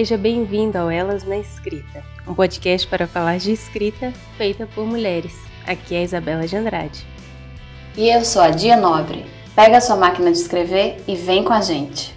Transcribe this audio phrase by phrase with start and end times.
[0.00, 5.34] Seja bem-vindo ao Elas na Escrita, um podcast para falar de escrita feita por mulheres.
[5.66, 7.06] Aqui é a Isabela de Andrade.
[7.94, 9.26] E eu sou a Dia Nobre.
[9.54, 12.16] Pega a sua máquina de escrever e vem com a gente.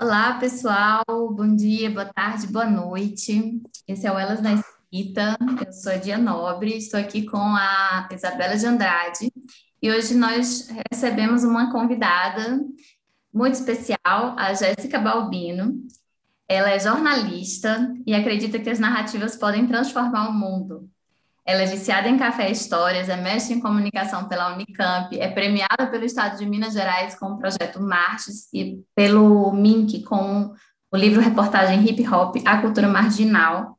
[0.00, 1.02] Olá, pessoal.
[1.08, 3.60] Bom dia, boa tarde, boa noite.
[3.88, 5.36] Esse é o Elas na Escrita.
[5.66, 9.32] Eu sou a Dia Nobre, estou aqui com a Isabela de Andrade
[9.82, 12.60] e hoje nós recebemos uma convidada
[13.34, 15.82] muito especial, a Jéssica Balbino.
[16.48, 20.88] Ela é jornalista e acredita que as narrativas podem transformar o mundo.
[21.44, 25.88] Ela é viciada em café e histórias, é mestre em comunicação pela Unicamp, é premiada
[25.90, 30.54] pelo Estado de Minas Gerais com o projeto Marches e pelo MINC com
[30.92, 33.76] o livro reportagem Hip Hop, A Cultura Marginal.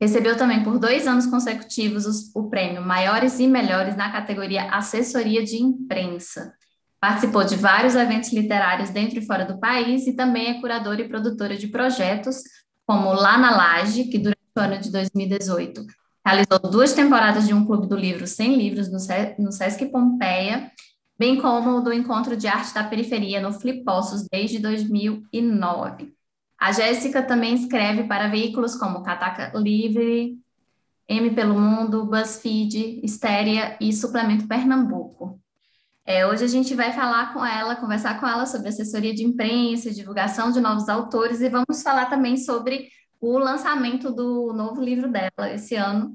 [0.00, 5.44] Recebeu também por dois anos consecutivos os, o prêmio Maiores e Melhores na categoria Assessoria
[5.44, 6.54] de Imprensa.
[6.98, 11.08] Participou de vários eventos literários dentro e fora do país e também é curadora e
[11.08, 12.42] produtora de projetos
[12.86, 15.84] como Lá na Laje, que durante o ano de 2018
[16.26, 20.70] realizou duas temporadas de um clube do livro Sem Livros no, Sesc Pompeia,
[21.18, 26.12] bem como do Encontro de Arte da Periferia no Flipossos desde 2009.
[26.60, 30.38] A Jéssica também escreve para veículos como Cataca Livre,
[31.08, 35.40] M pelo Mundo, BuzzFeed, Estéria e Suplemento Pernambuco.
[36.04, 39.90] É, hoje a gente vai falar com ela, conversar com ela sobre assessoria de imprensa,
[39.90, 42.88] divulgação de novos autores e vamos falar também sobre
[43.18, 46.14] o lançamento do novo livro dela esse ano,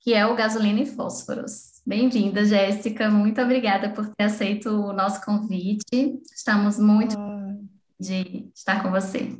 [0.00, 1.82] que é o Gasolina e Fósforos.
[1.86, 3.10] Bem-vinda, Jéssica.
[3.10, 6.18] Muito obrigada por ter aceito o nosso convite.
[6.34, 7.54] Estamos muito ah.
[8.00, 9.38] de estar com você.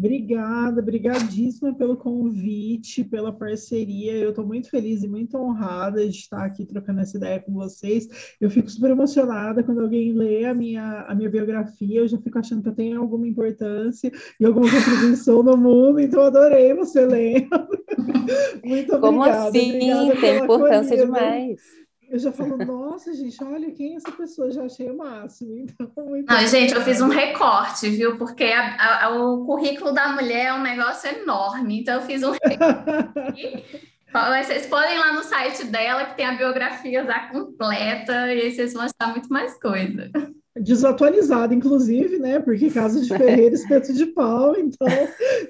[0.00, 4.16] Obrigada, brigadíssima pelo convite, pela parceria.
[4.16, 8.08] Eu estou muito feliz e muito honrada de estar aqui trocando essa ideia com vocês.
[8.40, 12.38] Eu fico super emocionada quando alguém lê a minha, a minha biografia, eu já fico
[12.38, 17.46] achando que eu tenho alguma importância e alguma contribuição no mundo, então adorei você ler.
[18.64, 19.00] muito obrigada.
[19.00, 19.74] Como assim?
[19.74, 21.60] Obrigada Tem importância demais
[22.10, 25.56] eu já falo, nossa, gente, olha quem é essa pessoa, já achei o máximo.
[25.56, 25.88] Então,
[26.28, 28.18] Não, gente, eu fiz um recorte, viu?
[28.18, 32.32] Porque a, a, o currículo da mulher é um negócio enorme, então eu fiz um
[32.32, 33.64] recorte.
[34.44, 38.50] Vocês podem ir lá no site dela, que tem a biografia já completa, e aí
[38.50, 40.10] vocês vão achar muito mais coisa.
[40.56, 42.40] Desatualizada, inclusive, né?
[42.40, 44.88] Porque Casa de Ferreira, espeto de pau, então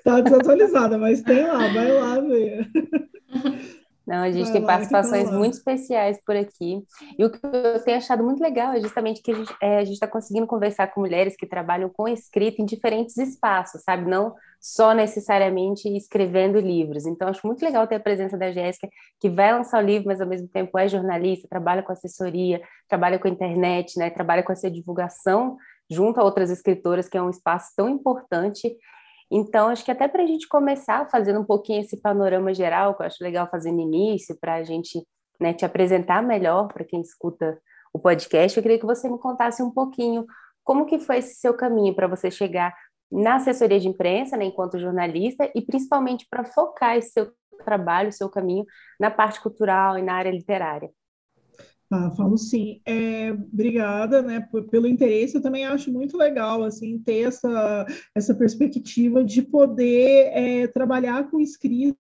[0.05, 2.69] tá desatualizada, mas tem lá, vai lá ver.
[4.11, 6.83] Não, a gente tem lá, participações muito especiais por aqui.
[7.17, 10.09] E o que eu tenho achado muito legal é justamente que a gente é, está
[10.09, 14.11] conseguindo conversar com mulheres que trabalham com escrita em diferentes espaços, sabe?
[14.11, 17.07] Não só necessariamente escrevendo livros.
[17.07, 18.89] Então, acho muito legal ter a presença da Jéssica,
[19.21, 23.17] que vai lançar o livro, mas ao mesmo tempo é jornalista, trabalha com assessoria, trabalha
[23.17, 24.11] com a internet, né?
[24.11, 25.57] trabalha com essa divulgação
[25.89, 28.77] junto a outras escritoras, que é um espaço tão importante
[29.31, 33.03] então, acho que até para a gente começar fazendo um pouquinho esse panorama geral, que
[33.03, 35.07] eu acho legal fazer no início, para a gente
[35.41, 37.61] né, te apresentar melhor para quem escuta
[37.93, 40.27] o podcast, eu queria que você me contasse um pouquinho
[40.65, 42.75] como que foi esse seu caminho para você chegar
[43.11, 47.33] na assessoria de imprensa, né, enquanto jornalista, e principalmente para focar esse seu
[47.65, 48.65] trabalho, seu caminho
[48.99, 50.91] na parte cultural e na área literária.
[51.93, 52.81] Ah, falo sim.
[52.87, 55.35] É, obrigada, né, pelo interesse.
[55.35, 57.85] Eu também acho muito legal, assim, ter essa,
[58.15, 61.97] essa perspectiva de poder é, trabalhar com escrita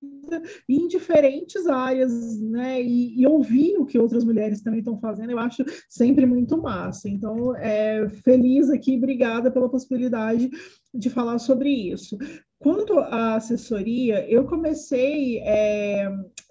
[0.68, 5.32] em diferentes áreas, né, e, e, ouvir o que outras mulheres também estão fazendo.
[5.32, 7.08] Eu acho sempre muito massa.
[7.08, 10.48] Então, é, feliz aqui, obrigada pela possibilidade
[10.94, 12.16] de falar sobre isso.
[12.60, 16.08] Quanto à assessoria, eu comecei é,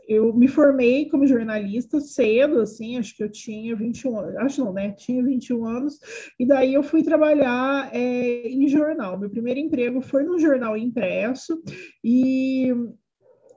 [0.09, 4.73] eu me formei como jornalista cedo, assim, acho que eu tinha 21 anos, acho não,
[4.73, 4.91] né?
[4.93, 5.99] Tinha 21 anos,
[6.39, 9.19] e daí eu fui trabalhar é, em jornal.
[9.19, 11.61] Meu primeiro emprego foi no jornal impresso,
[12.03, 12.73] e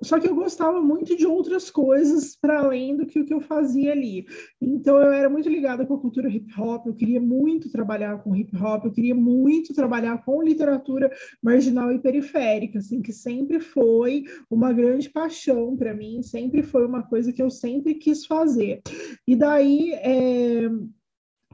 [0.02, 3.40] só que eu gostava muito de outras coisas para além do que o que eu
[3.40, 4.26] fazia ali.
[4.60, 8.34] Então eu era muito ligada com a cultura hip hop, eu queria muito trabalhar com
[8.34, 11.10] hip hop, eu queria muito trabalhar com literatura
[11.42, 17.02] marginal e periférica, assim, que sempre foi uma grande paixão para mim, sempre foi uma
[17.02, 18.82] coisa que eu sempre quis fazer.
[19.26, 20.68] E daí é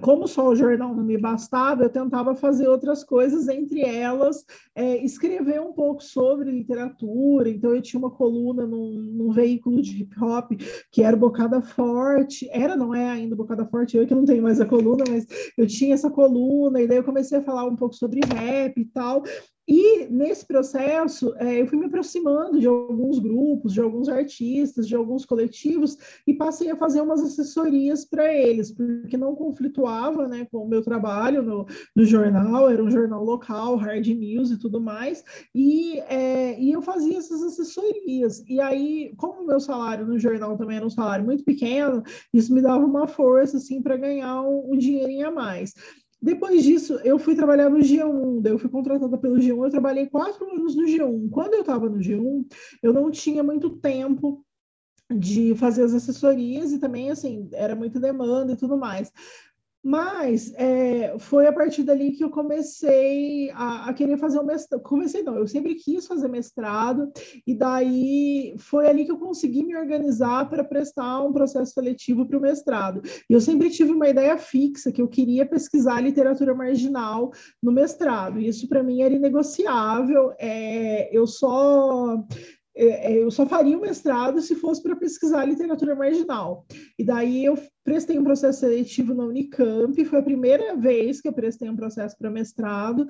[0.00, 4.96] como só o jornal não me bastava, eu tentava fazer outras coisas, entre elas é,
[5.04, 7.48] escrever um pouco sobre literatura.
[7.48, 10.52] Então, eu tinha uma coluna num, num, veículo de hip hop
[10.90, 14.60] que era Bocada Forte, era, não é ainda Bocada Forte, eu que não tenho mais
[14.60, 17.94] a coluna, mas eu tinha essa coluna, e daí eu comecei a falar um pouco
[17.94, 19.22] sobre rap e tal.
[19.68, 24.96] E nesse processo, é, eu fui me aproximando de alguns grupos, de alguns artistas, de
[24.96, 30.64] alguns coletivos, e passei a fazer umas assessorias para eles, porque não conflituava né, com
[30.64, 35.22] o meu trabalho no, no, jornal, era um jornal local, hard news e tudo mais,
[35.54, 38.42] e, é, e eu fazia essas assessorias.
[38.48, 42.54] E aí, como o meu salário no jornal também era um salário muito pequeno, isso
[42.54, 45.74] me dava uma força assim, para ganhar um, um dinheirinho a mais.
[46.20, 50.06] Depois disso, eu fui trabalhar no G1, daí eu fui contratada pelo G1, eu trabalhei
[50.08, 51.30] quatro anos no G1.
[51.30, 52.44] Quando eu estava no G1,
[52.82, 54.44] eu não tinha muito tempo
[55.10, 59.12] de fazer as assessorias e também, assim, era muita demanda e tudo mais.
[59.82, 64.82] Mas é, foi a partir dali que eu comecei a, a, querer fazer o mestrado.
[64.82, 67.10] Comecei não, eu sempre quis fazer mestrado,
[67.46, 72.38] e daí foi ali que eu consegui me organizar para prestar um processo seletivo para
[72.38, 73.02] o mestrado.
[73.30, 77.30] E eu sempre tive uma ideia fixa que eu queria pesquisar literatura marginal
[77.62, 78.40] no mestrado.
[78.40, 80.32] E isso para mim era inegociável.
[80.38, 82.22] É, eu só
[82.78, 86.64] eu só faria o mestrado se fosse para pesquisar literatura marginal.
[86.98, 91.32] E daí eu prestei um processo seletivo na Unicamp, foi a primeira vez que eu
[91.32, 93.06] prestei um processo para mestrado,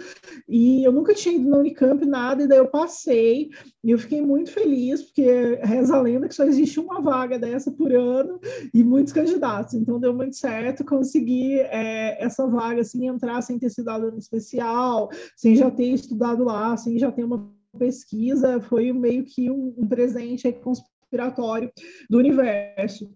[0.48, 3.50] e eu nunca tinha ido na Unicamp, nada, e daí eu passei,
[3.82, 7.72] e eu fiquei muito feliz, porque reza a lenda que só existe uma vaga dessa
[7.72, 8.38] por ano,
[8.72, 13.70] e muitos candidatos, então deu muito certo, consegui é, essa vaga, assim, entrar sem ter
[13.70, 19.25] sido aluno especial, sem já ter estudado lá, sem já ter uma pesquisa foi meio
[19.25, 21.70] que um, um presente conspiratório
[22.10, 23.10] do universo.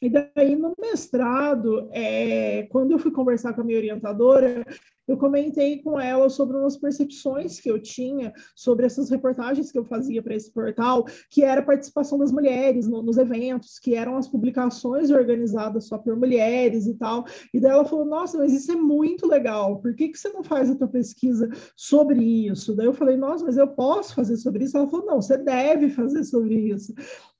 [0.00, 4.64] E daí, no mestrado, é, quando eu fui conversar com a minha orientadora,
[5.08, 9.84] eu comentei com ela sobre umas percepções que eu tinha sobre essas reportagens que eu
[9.84, 14.16] fazia para esse portal, que era a participação das mulheres no, nos eventos, que eram
[14.16, 17.24] as publicações organizadas só por mulheres e tal.
[17.52, 20.44] E daí ela falou: Nossa, mas isso é muito legal, por que, que você não
[20.44, 22.76] faz a tua pesquisa sobre isso?
[22.76, 24.76] Daí eu falei: Nossa, mas eu posso fazer sobre isso?
[24.76, 26.92] Ela falou: Não, você deve fazer sobre isso.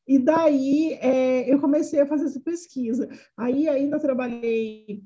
[0.07, 3.07] E daí é, eu comecei a fazer essa pesquisa.
[3.37, 5.03] Aí ainda trabalhei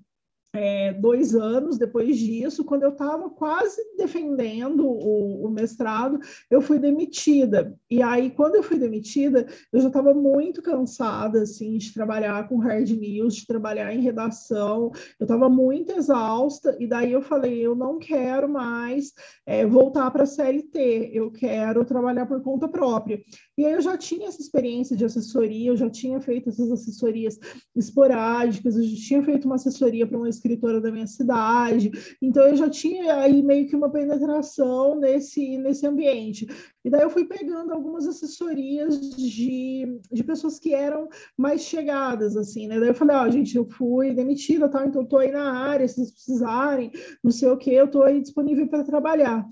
[0.55, 6.19] é, dois anos depois disso, quando eu estava quase defendendo o, o, mestrado,
[6.51, 7.75] eu fui demitida.
[7.91, 12.59] E aí, quando eu fui demitida, eu já estava muito cansada, assim, de trabalhar com
[12.59, 17.75] hard news, de trabalhar em redação, eu estava muito exausta, e daí eu falei, eu
[17.75, 19.13] não quero mais
[19.47, 23.23] é, voltar para a CLT, eu quero trabalhar por conta própria.
[23.57, 27.39] E aí eu já tinha essa experiência de assessoria, eu já tinha feito essas assessorias
[27.75, 31.91] esporádicas, eu já tinha feito uma assessoria para uma escritora da minha cidade,
[32.21, 36.47] então eu já tinha aí meio que uma penetração nesse, nesse ambiente.
[36.85, 41.09] E daí eu fui pegando algumas assessorias de, de pessoas que eram
[41.39, 42.81] mais chegadas, assim, né?
[42.81, 44.85] Daí eu falei, ó, oh, gente, eu fui demitida, tá?
[44.85, 46.91] então tô aí na área, se vocês precisarem,
[47.23, 49.47] não sei o que, eu tô aí disponível para trabalhar.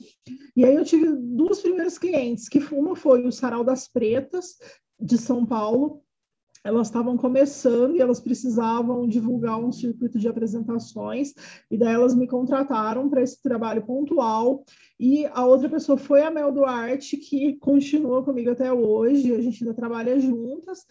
[0.57, 4.57] E aí eu tive duas primeiras clientes, que uma foi o Sarau das Pretas,
[4.99, 6.03] de São Paulo,
[6.63, 11.33] elas estavam começando e elas precisavam divulgar um circuito de apresentações,
[11.71, 14.65] e daí elas me contrataram para esse trabalho pontual.
[14.99, 19.65] E a outra pessoa foi a Mel Duarte, que continua comigo até hoje, a gente
[19.65, 20.85] ainda trabalha juntas,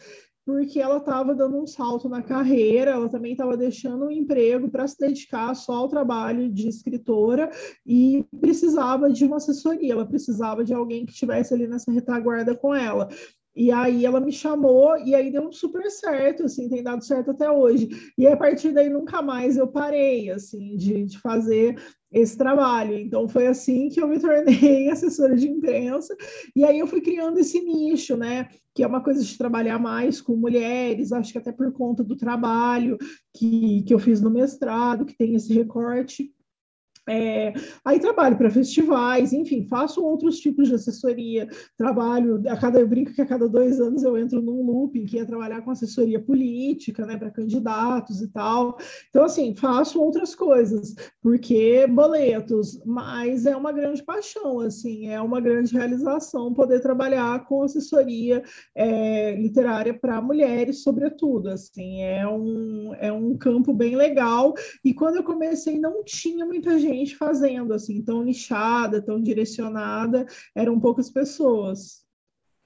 [0.49, 4.87] porque ela estava dando um salto na carreira, ela também estava deixando o emprego para
[4.87, 7.51] se dedicar só ao trabalho de escritora
[7.85, 12.73] e precisava de uma assessoria, ela precisava de alguém que estivesse ali nessa retaguarda com
[12.73, 13.07] ela.
[13.55, 17.49] E aí ela me chamou e aí deu super certo, assim, tem dado certo até
[17.49, 17.89] hoje.
[18.17, 21.75] E a partir daí nunca mais eu parei, assim, de, de fazer
[22.11, 22.97] esse trabalho.
[22.97, 26.15] Então foi assim que eu me tornei assessora de imprensa.
[26.55, 28.47] E aí eu fui criando esse nicho, né?
[28.73, 32.15] Que é uma coisa de trabalhar mais com mulheres, acho que até por conta do
[32.15, 32.97] trabalho
[33.35, 36.31] que, que eu fiz no mestrado, que tem esse recorte
[37.09, 42.87] é, aí trabalho para festivais, enfim, faço outros tipos de assessoria, trabalho, a cada, eu
[42.87, 46.19] brinco que a cada dois anos eu entro num looping que é trabalhar com assessoria
[46.19, 48.77] política, né, para candidatos e tal.
[49.09, 55.41] Então, assim, faço outras coisas, porque boletos, mas é uma grande paixão, assim, é uma
[55.41, 58.43] grande realização poder trabalhar com assessoria
[58.75, 64.53] é, literária para mulheres, sobretudo, assim, é um, é um campo bem legal,
[64.85, 70.25] e quando eu comecei não tinha muita gente gente fazendo assim, tão nichada, tão direcionada,
[70.55, 72.03] eram poucas pessoas.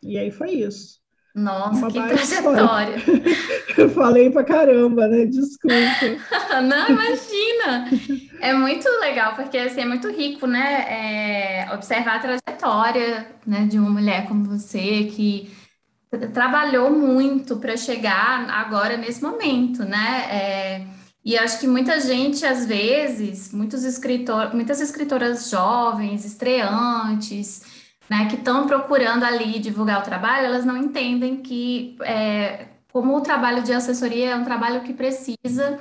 [0.02, 1.04] E aí foi isso.
[1.36, 2.96] Nossa, Uma que trajetória!
[3.76, 5.26] Eu falei pra caramba, né?
[5.26, 5.76] Desculpa.
[6.62, 7.90] Não, imagina!
[8.40, 10.86] É muito legal, porque assim, é muito rico, né?
[10.88, 15.52] É, observar a trajetória né, de uma mulher como você, que
[16.34, 20.28] trabalhou muito para chegar agora nesse momento, né?
[20.30, 20.86] É,
[21.26, 27.62] E acho que muita gente, às vezes, muitos escritor, muitas escritoras jovens, estreantes,
[28.10, 33.22] né, que estão procurando ali divulgar o trabalho, elas não entendem que, é, como o
[33.22, 35.80] trabalho de assessoria é um trabalho que precisa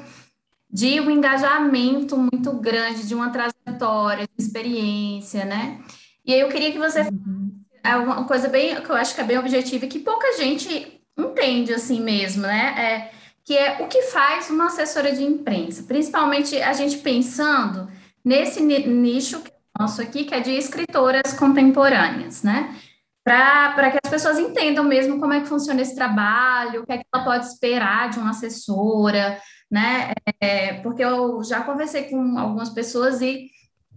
[0.70, 5.80] de um engajamento muito grande, de uma trajetória, de experiência, né?
[6.25, 7.52] E aí eu queria que você uhum.
[7.84, 11.02] é uma coisa bem que eu acho que é bem objetiva e que pouca gente
[11.18, 12.75] entende assim mesmo, né?
[12.78, 17.90] É, que é o que faz uma assessora de imprensa, principalmente a gente pensando
[18.25, 19.42] nesse nicho
[19.78, 22.76] nosso aqui, que é de escritoras contemporâneas, né?
[23.25, 26.99] Para que as pessoas entendam mesmo como é que funciona esse trabalho, o que é
[26.99, 30.12] que ela pode esperar de uma assessora, né?
[30.40, 33.49] É, porque eu já conversei com algumas pessoas e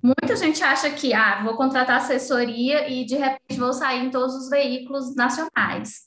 [0.02, 4.36] muita gente acha que, ah, vou contratar assessoria e de repente vou sair em todos
[4.36, 6.05] os veículos nacionais.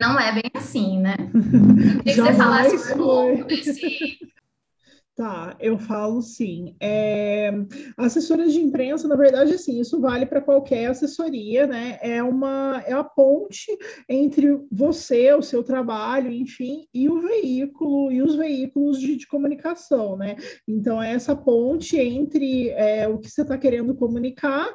[0.00, 1.16] Não é bem assim, né?
[2.02, 3.46] Queria que você falasse um pouco
[5.20, 6.74] Tá, eu falo sim.
[6.80, 7.52] É,
[7.98, 11.98] assessoras de imprensa, na verdade, assim, isso vale para qualquer assessoria, né?
[12.00, 13.66] É uma é a ponte
[14.08, 20.16] entre você, o seu trabalho, enfim, e o veículo e os veículos de, de comunicação,
[20.16, 20.36] né?
[20.66, 24.74] Então, é essa ponte entre é, o que você está querendo comunicar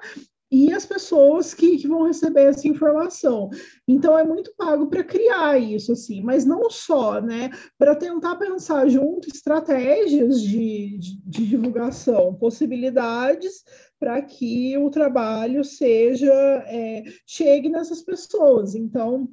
[0.55, 3.49] e as pessoas que, que, vão receber essa informação.
[3.85, 7.49] Então é muito pago para criar isso, assim, mas não só, né?
[7.77, 13.65] Para tentar pensar junto estratégias de, de, de divulgação, possibilidades
[13.99, 16.33] para que o trabalho seja
[16.67, 18.75] é, chegue nessas pessoas.
[18.75, 19.27] Então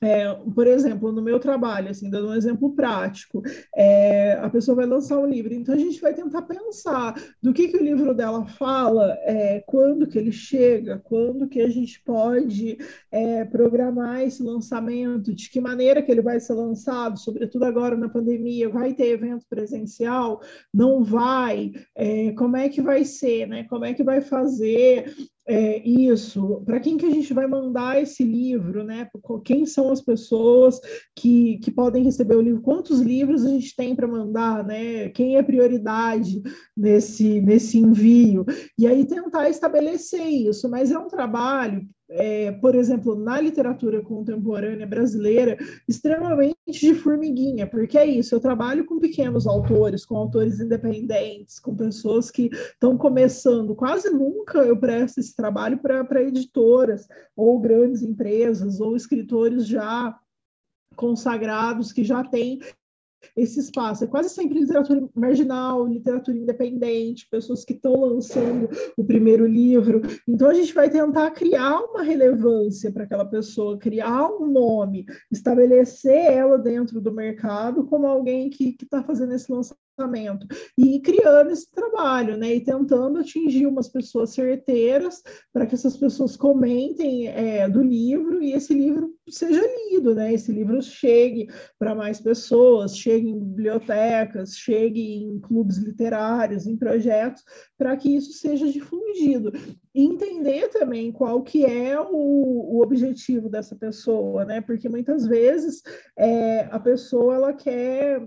[0.00, 3.42] é, por exemplo, no meu trabalho, assim, dando um exemplo prático,
[3.74, 7.68] é, a pessoa vai lançar um livro, então a gente vai tentar pensar do que,
[7.68, 12.78] que o livro dela fala, é, quando que ele chega, quando que a gente pode
[13.10, 18.08] é, programar esse lançamento, de que maneira que ele vai ser lançado, sobretudo agora na
[18.08, 20.40] pandemia, vai ter evento presencial,
[20.72, 23.64] não vai, é, como é que vai ser, né?
[23.64, 25.14] Como é que vai fazer
[25.48, 29.08] é, isso, para quem que a gente vai mandar esse livro, né?
[29.44, 30.80] Quem são as pessoas
[31.14, 32.60] que, que podem receber o livro?
[32.60, 35.08] Quantos livros a gente tem para mandar, né?
[35.10, 36.42] Quem é prioridade
[36.76, 38.44] nesse, nesse envio?
[38.76, 44.86] E aí tentar estabelecer isso, mas é um trabalho é, por exemplo, na literatura contemporânea
[44.86, 45.56] brasileira,
[45.88, 51.74] extremamente de formiguinha, porque é isso, eu trabalho com pequenos autores, com autores independentes, com
[51.74, 53.74] pessoas que estão começando.
[53.74, 60.16] Quase nunca eu presto esse trabalho para editoras, ou grandes empresas, ou escritores já
[60.94, 62.60] consagrados que já têm
[63.36, 64.04] esse espaço.
[64.04, 70.02] É quase sempre literatura marginal, literatura independente, pessoas que estão lançando o primeiro livro.
[70.28, 76.32] Então, a gente vai tentar criar uma relevância para aquela pessoa, criar um nome, estabelecer
[76.32, 81.70] ela dentro do mercado como alguém que está fazendo esse lançamento pensamento e criando esse
[81.70, 82.54] trabalho, né?
[82.54, 85.22] E tentando atingir umas pessoas certeiras
[85.52, 90.32] para que essas pessoas comentem é, do livro e esse livro seja lido, né?
[90.32, 91.48] Esse livro chegue
[91.78, 97.42] para mais pessoas, chegue em bibliotecas, chegue em clubes literários, em projetos,
[97.78, 99.52] para que isso seja difundido.
[99.94, 104.60] E entender também qual que é o, o objetivo dessa pessoa, né?
[104.60, 105.82] Porque muitas vezes
[106.16, 108.20] é, a pessoa ela quer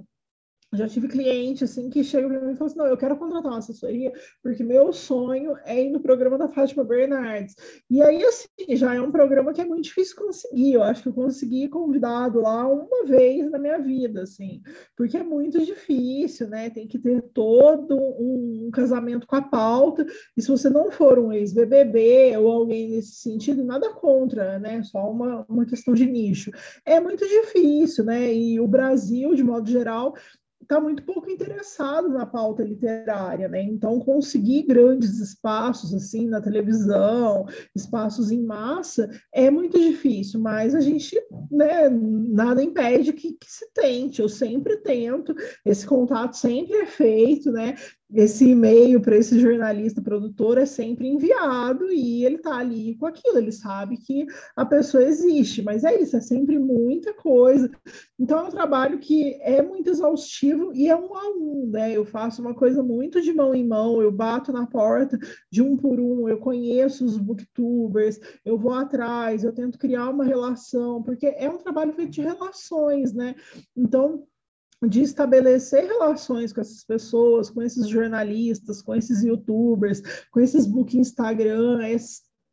[0.74, 3.52] já tive cliente assim que chega para mim e fala assim: não, eu quero contratar
[3.52, 4.12] uma assessoria
[4.44, 7.56] porque meu sonho é ir no programa da Fátima Bernardes.
[7.90, 10.74] E aí, assim, já é um programa que é muito difícil conseguir.
[10.74, 14.62] Eu acho que eu consegui convidado lá uma vez na minha vida, assim,
[14.96, 16.70] porque é muito difícil, né?
[16.70, 20.06] Tem que ter todo um, um casamento com a pauta.
[20.38, 24.84] E se você não for um ex-BBB ou alguém nesse sentido, nada contra, né?
[24.84, 26.52] Só uma, uma questão de nicho.
[26.86, 28.34] É muito difícil, né?
[28.34, 30.14] E o Brasil, de modo geral,
[30.70, 33.64] está muito pouco interessado na pauta literária, né?
[33.64, 40.80] Então, conseguir grandes espaços, assim, na televisão, espaços em massa, é muito difícil, mas a
[40.80, 44.22] gente, né, nada impede que, que se tente.
[44.22, 45.34] Eu sempre tento,
[45.66, 47.74] esse contato sempre é feito, né?
[48.13, 53.38] Esse e-mail para esse jornalista produtor é sempre enviado e ele está ali com aquilo,
[53.38, 54.25] ele sabe que
[54.56, 57.70] a pessoa existe, mas é isso, é sempre muita coisa.
[58.18, 61.96] Então é um trabalho que é muito exaustivo e é um a um, né?
[61.96, 65.20] Eu faço uma coisa muito de mão em mão, eu bato na porta
[65.51, 70.25] de um por um, eu conheço os booktubers, eu vou atrás, eu tento criar uma
[70.25, 73.36] relação, porque é um trabalho feito de relações, né?
[73.78, 74.24] Então
[74.88, 80.98] de estabelecer relações com essas pessoas, com esses jornalistas, com esses youtubers, com esses book
[80.98, 81.98] Instagram, é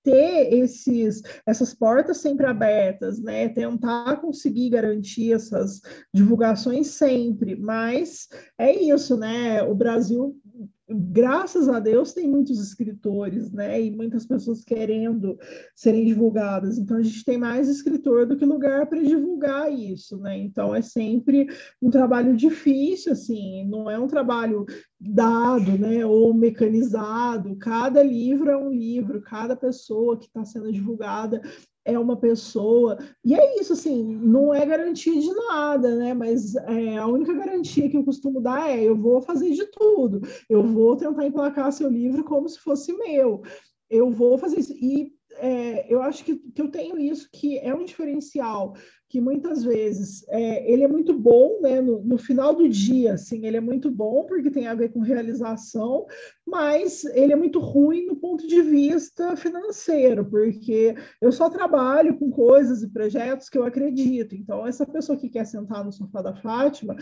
[0.06, 3.49] ter esses, essas portas sempre abertas, né?
[3.49, 5.80] Tentar conseguir garantir essas
[6.14, 9.64] divulgações sempre, mas é isso, né?
[9.64, 10.40] O Brasil
[10.88, 13.81] graças a Deus, tem muitos escritores, né?
[13.83, 15.37] E muitas pessoas querendo
[15.75, 16.78] serem divulgadas.
[16.78, 20.38] Então, a gente tem mais escritor do que lugar para divulgar isso, né?
[20.38, 21.49] Então, é sempre
[21.83, 24.64] um trabalho difícil, assim, não é um trabalho
[25.00, 26.07] dado, né?
[26.07, 27.57] Ou mecanizado.
[27.57, 31.40] Cada livro é um livro, cada pessoa que está sendo divulgada
[31.87, 32.99] é uma pessoa.
[33.25, 36.12] E é isso, assim, não é garantia de nada, né?
[36.12, 40.21] Mas é, a única garantia que eu costumo dar é: eu vou fazer de tudo,
[40.50, 43.43] eu vou tentar emplacar seu livro como se fosse meu,
[43.88, 44.73] eu vou fazer isso.
[44.73, 48.75] E é, eu acho que, que eu tenho isso, que é um diferencial
[49.09, 51.81] que muitas vezes é, ele é muito bom, né?
[51.81, 55.00] No, no, final do dia, assim, ele é muito bom porque tem a ver com
[55.00, 56.07] realização,
[56.45, 62.31] mas ele é muito ruim no ponto de vista financeiro, porque eu só trabalho com
[62.31, 64.35] coisas e projetos que eu acredito.
[64.35, 66.97] Então, essa pessoa que quer sentar no sofá da Fátima,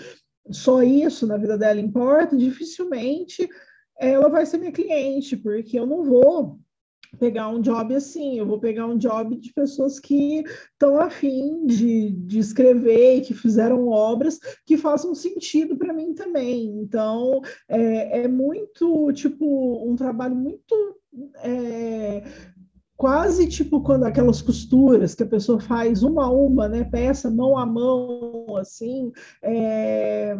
[0.50, 3.48] só isso na vida dela importa, dificilmente
[3.98, 6.58] ela vai ser minha cliente, porque eu não vou
[7.14, 12.10] pegar um job assim, eu vou pegar um job de pessoas que estão afim de,
[12.10, 16.66] de escrever que fizeram obras que façam sentido para mim também.
[16.80, 20.74] Então, é, é muito, tipo, um trabalho muito
[21.38, 22.22] é,
[22.96, 27.58] quase tipo quando aquelas costuras que a pessoa faz uma a uma, né, peça mão
[27.58, 30.36] a mão, assim, é,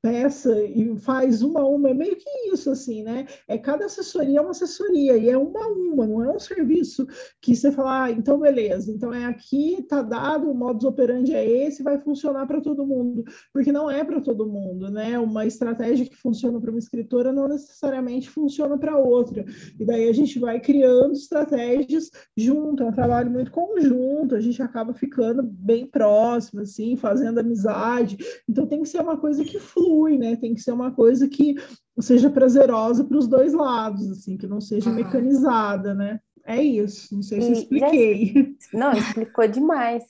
[0.00, 4.38] peça e faz uma a uma, é meio que isso, assim, né, é cada assessoria
[4.38, 7.06] é uma assessoria, e é uma a uma, não é um serviço
[7.40, 11.46] que você fala, ah, então beleza, então é aqui, tá dado, o modus operandi é
[11.46, 16.06] esse, vai funcionar para todo mundo, porque não é para todo mundo, né, uma estratégia
[16.06, 19.44] que funciona para uma escritora não necessariamente funciona para outra,
[19.78, 21.92] e daí a gente vai criando estratégias
[22.36, 28.16] junto, é um trabalho muito conjunto, a gente acaba ficando bem próximo, assim, fazendo amizade.
[28.48, 30.36] Então tem que ser uma coisa que flui, né?
[30.36, 31.54] Tem que ser uma coisa que
[32.00, 34.96] seja prazerosa para os dois lados, assim, que não seja uhum.
[34.96, 36.20] mecanizada, né?
[36.44, 38.56] É isso, não sei se expliquei.
[38.72, 40.04] Já, não, explicou demais.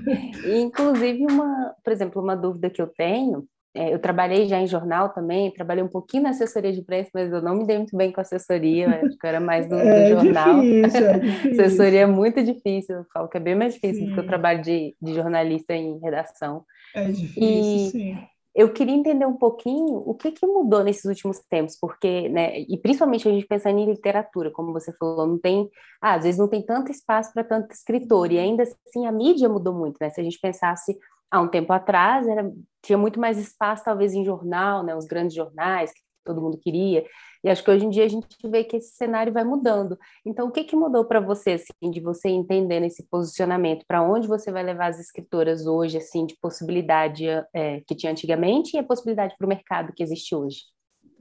[0.62, 5.08] inclusive, uma, por exemplo, uma dúvida que eu tenho é, eu trabalhei já em jornal
[5.08, 8.12] também, trabalhei um pouquinho na assessoria de imprensa, mas eu não me dei muito bem
[8.12, 10.60] com assessoria, acho que eu era mais do, é do jornal.
[10.60, 11.50] Difícil, é difícil.
[11.64, 14.08] assessoria é muito difícil, eu falo que é bem mais difícil sim.
[14.10, 16.64] do que o trabalho de, de jornalista em redação.
[16.94, 18.18] É difícil, e sim.
[18.54, 22.78] Eu queria entender um pouquinho o que, que mudou nesses últimos tempos, porque, né, e
[22.78, 25.68] principalmente a gente pensando em literatura, como você falou, não tem,
[26.00, 29.48] ah, às vezes não tem tanto espaço para tanto escritor, e ainda assim a mídia
[29.48, 30.08] mudou muito, né?
[30.10, 30.96] Se a gente pensasse
[31.34, 32.48] há um tempo atrás era,
[32.80, 37.04] tinha muito mais espaço, talvez, em jornal, né, os grandes jornais que todo mundo queria.
[37.42, 39.98] E acho que hoje em dia a gente vê que esse cenário vai mudando.
[40.24, 43.84] Então, o que, que mudou para você, assim, de você entender esse posicionamento?
[43.86, 48.76] Para onde você vai levar as escritoras hoje, assim, de possibilidade é, que tinha antigamente
[48.76, 50.73] e a possibilidade para o mercado que existe hoje?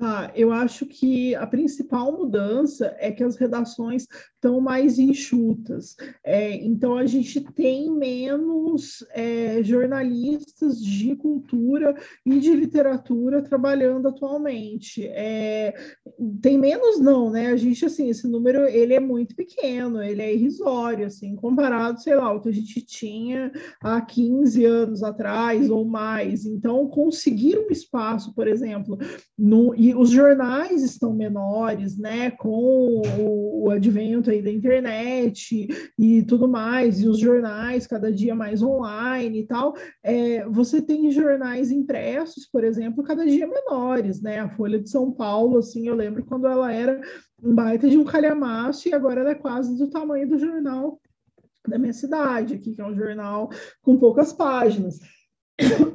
[0.05, 4.05] Ah, eu acho que a principal mudança é que as redações
[4.43, 5.95] estão mais enxutas.
[6.21, 15.07] É, então, a gente tem menos é, jornalistas de cultura e de literatura trabalhando atualmente.
[15.07, 15.73] É,
[16.41, 17.47] tem menos não, né?
[17.47, 22.15] A gente, assim, esse número, ele é muito pequeno, ele é irrisório, assim, comparado, sei
[22.15, 23.49] lá, o que a gente tinha
[23.81, 26.45] há 15 anos atrás ou mais.
[26.45, 28.97] Então, conseguir um espaço, por exemplo,
[29.37, 36.23] no, e os jornais estão menores, né, com o, o advento aí da internet e
[36.23, 41.71] tudo mais, e os jornais cada dia mais online e tal, é, você tem jornais
[41.71, 44.39] impressos, por exemplo, cada dia menores, né?
[44.39, 46.99] A Folha de São Paulo, assim, eu lembro quando ela era
[47.41, 50.99] um baita de um calhamaço e agora ela é quase do tamanho do jornal
[51.67, 53.49] da minha cidade, aqui, que é um jornal
[53.82, 54.99] com poucas páginas.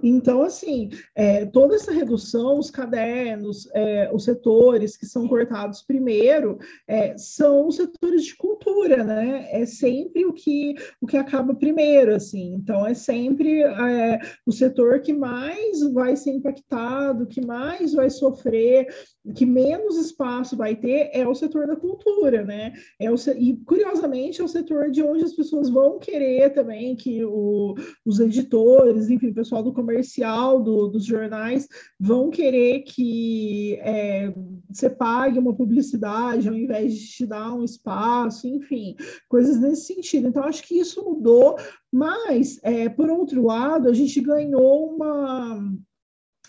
[0.03, 6.59] Então, assim, é, toda essa redução, os cadernos, é, os setores que são cortados primeiro,
[6.87, 9.49] é, são os setores de cultura, né?
[9.51, 12.55] É sempre o que, o que acaba primeiro, assim.
[12.55, 18.87] Então, é sempre é, o setor que mais vai ser impactado, que mais vai sofrer,
[19.35, 22.73] que menos espaço vai ter, é o setor da cultura, né?
[23.01, 27.25] É o, e, curiosamente, é o setor de onde as pessoas vão querer também que
[27.25, 27.75] o,
[28.07, 31.67] os editores, enfim, pessoal do comercial do, dos jornais
[31.99, 34.31] vão querer que é,
[34.69, 38.95] você pague uma publicidade ao invés de te dar um espaço, enfim,
[39.27, 40.29] coisas nesse sentido.
[40.29, 41.57] Então, acho que isso mudou,
[41.91, 45.73] mas, é, por outro lado, a gente ganhou uma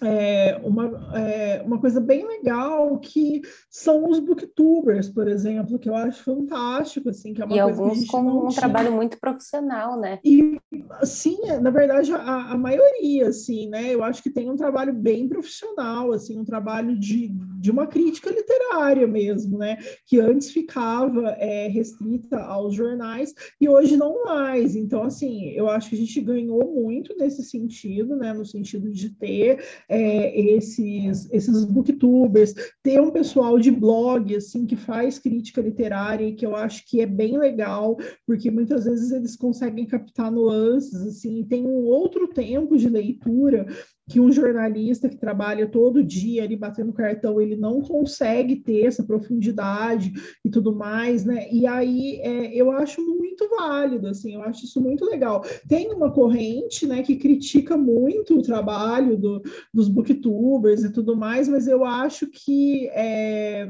[0.04, 5.96] é, uma, é, uma coisa bem legal que são os booktubers, por exemplo, que eu
[5.96, 8.62] acho fantástico, assim, que é uma e coisa alguns com um tinha.
[8.62, 10.20] trabalho muito profissional, né?
[10.24, 10.60] E,
[11.04, 13.94] sim, na verdade, a, a maioria, assim, né?
[13.94, 18.30] Eu acho que tem um trabalho bem profissional, assim, um trabalho de, de uma crítica
[18.30, 19.78] literária mesmo, né?
[20.06, 24.76] Que antes ficava é, restrita aos jornais e hoje não mais.
[24.76, 28.34] Então, assim, eu acho que a gente ganhou muito nesse sentido, né?
[28.34, 34.78] No sentido de ter é, esses, esses booktubers, ter um pessoal de blog, assim, que
[34.78, 39.36] faz crítica literária e que eu acho que é bem legal, porque muitas vezes eles
[39.36, 43.66] conseguem captar nuances, assim, tem um outro tempo de leitura
[44.10, 49.04] que um jornalista que trabalha todo dia ali batendo cartão, ele não consegue ter essa
[49.04, 50.12] profundidade
[50.44, 51.48] e tudo mais, né?
[51.52, 55.44] E aí é, eu acho muito válido, assim, eu acho isso muito legal.
[55.68, 61.48] Tem uma corrente, né, que critica muito o trabalho do, dos booktubers e tudo mais,
[61.48, 63.70] mas eu acho que é,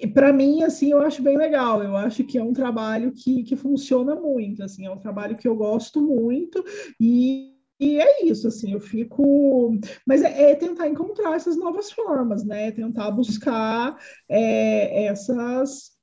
[0.00, 1.82] e para mim, assim, eu acho bem legal.
[1.82, 5.46] Eu acho que é um trabalho que, que funciona muito, assim, é um trabalho que
[5.46, 6.64] eu gosto muito
[7.00, 9.72] e e é isso, assim, eu fico.
[10.06, 12.70] Mas é, é, tentar encontrar essas novas formas, né?
[12.72, 13.96] Tentar buscar
[14.28, 15.93] é, essas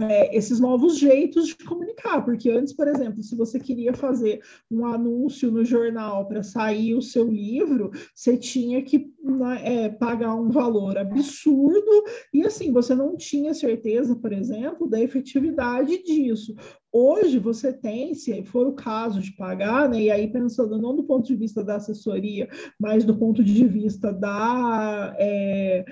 [0.00, 4.84] é, esses novos jeitos de comunicar, porque antes, por exemplo, se você queria fazer um
[4.84, 10.50] anúncio no jornal para sair o seu livro, você tinha que né, é, pagar um
[10.50, 16.54] valor absurdo e assim você não tinha certeza, por exemplo, da efetividade disso.
[16.92, 21.04] Hoje você tem, se for o caso de pagar, né, e aí pensando não do
[21.04, 25.84] ponto de vista da assessoria, mas do ponto de vista da é,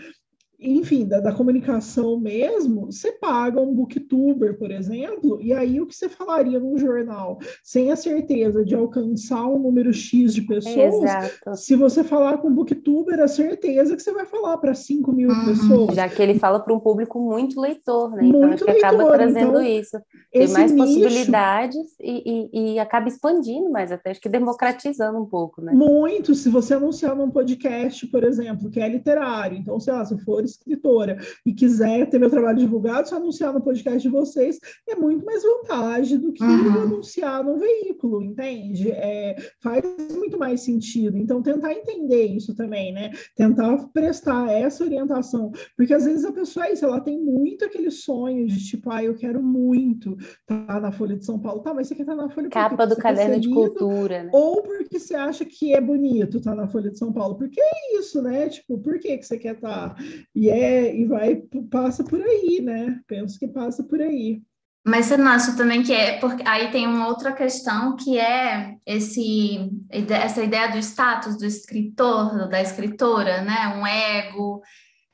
[0.64, 5.94] enfim, da, da, comunicação mesmo, você paga um booktuber, por exemplo, e aí o que
[5.94, 11.56] você falaria num jornal, sem a certeza de alcançar um número X de pessoas, Exato.
[11.56, 15.28] se você falar com um booktuber, a certeza que você vai falar para 5 mil
[15.28, 15.44] uhum.
[15.44, 15.96] pessoas.
[15.96, 18.24] Já que ele fala para um público muito leitor, né?
[18.24, 18.88] Então, muito acho que leitor.
[18.88, 19.98] acaba trazendo então, isso.
[20.32, 25.26] Tem mais nicho, possibilidades e, e, e, acaba expandindo mais, até acho que democratizando um
[25.26, 25.72] pouco, né?
[25.72, 30.16] Muito, se você anunciar num podcast, por exemplo, que é literário, então, sei lá, se
[30.18, 34.94] for escritora e quiser ter meu trabalho divulgado, se anunciar no podcast de vocês, é
[34.94, 36.82] muito mais vantagem do que uhum.
[36.82, 38.90] anunciar no veículo, entende?
[38.90, 41.16] É, faz muito mais sentido.
[41.16, 43.12] Então, tentar entender isso também, né?
[43.36, 47.90] Tentar prestar essa orientação, porque às vezes a pessoa é isso, ela tem muito aquele
[47.90, 51.74] sonho de tipo, ah, eu quero muito estar tá na Folha de São Paulo, tá,
[51.74, 54.30] mas você quer estar tá na Folha Capa do caderno de cultura, né?
[54.32, 57.60] Ou porque você acha que é bonito estar tá na Folha de São Paulo, porque
[57.60, 58.48] é isso, né?
[58.48, 59.96] Tipo, por que, que você quer estar?
[60.44, 61.36] E é, e vai,
[61.70, 63.00] passa por aí, né?
[63.06, 64.42] Penso que passa por aí.
[64.86, 68.76] Mas você não acha também que é, porque aí tem uma outra questão que é
[68.84, 73.68] esse, essa ideia do status do escritor, da escritora, né?
[73.68, 74.60] Um ego,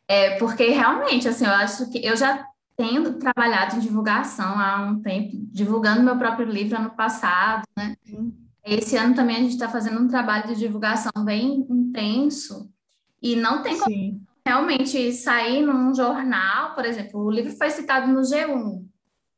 [0.09, 2.45] é, porque realmente, assim, eu acho que eu já
[2.77, 7.95] tenho trabalhado em divulgação há um tempo, divulgando meu próprio livro ano passado, né?
[8.64, 12.69] Esse ano também a gente está fazendo um trabalho de divulgação bem intenso
[13.23, 18.20] e não tem como realmente sair num jornal, por exemplo, o livro foi citado no
[18.20, 18.84] G1,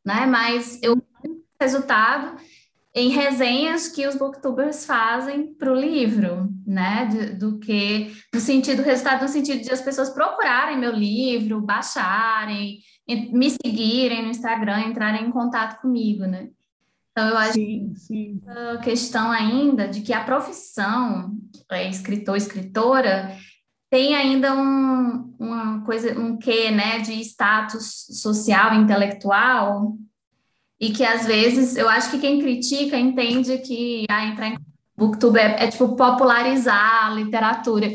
[0.04, 0.24] né?
[0.24, 0.96] Mas eu
[1.60, 2.36] resultado
[2.94, 7.04] em resenhas que os booktubers fazem para o livro, né?
[7.06, 12.78] De, do que no sentido, resultado no sentido de as pessoas procurarem meu livro, baixarem,
[13.06, 16.48] me seguirem no Instagram, entrarem em contato comigo, né?
[17.10, 18.40] Então, eu acho sim, sim.
[18.46, 21.36] a questão ainda de que a profissão
[21.70, 23.36] é, escritor, escritora,
[23.92, 29.98] tem ainda um, uma coisa, um quê, né, de status social, intelectual,
[30.80, 34.56] e que às vezes eu acho que quem critica entende que ah, entrar em
[34.96, 37.86] booktube é, é tipo popularizar a literatura.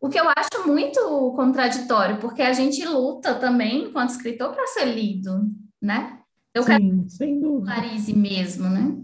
[0.00, 0.98] O que eu acho muito
[1.36, 5.42] contraditório, porque a gente luta também, enquanto escritor, para ser lido,
[5.80, 6.20] né?
[6.54, 7.70] Eu sim, quero sem dúvida.
[8.14, 8.96] mesmo, né?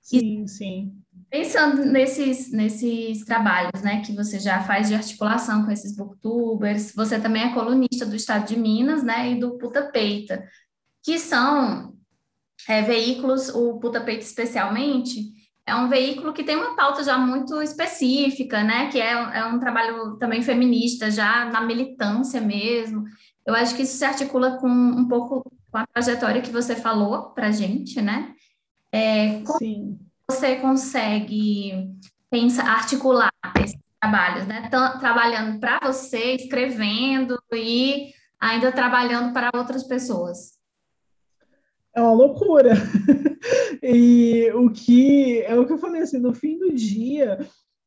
[0.00, 1.01] Sim, e, sim.
[1.32, 7.18] Pensando nesses, nesses trabalhos, né, que você já faz de articulação com esses booktubers, você
[7.18, 10.46] também é colunista do Estado de Minas, né, e do Puta Peita,
[11.02, 11.94] que são
[12.68, 15.22] é, veículos, o Puta Peita especialmente,
[15.64, 19.58] é um veículo que tem uma pauta já muito específica, né, que é, é um
[19.58, 23.04] trabalho também feminista, já na militância mesmo.
[23.46, 27.30] Eu acho que isso se articula com um pouco com a trajetória que você falou
[27.30, 28.34] para gente, né?
[28.92, 29.98] É, Sim
[30.30, 31.90] você consegue
[32.30, 33.30] pensar, articular
[33.62, 34.68] esses trabalhos, né?
[34.70, 40.58] Trabalhando para você, escrevendo e ainda trabalhando para outras pessoas.
[41.94, 42.72] É uma loucura.
[43.82, 47.38] e o que é o que eu falei assim, no fim do dia,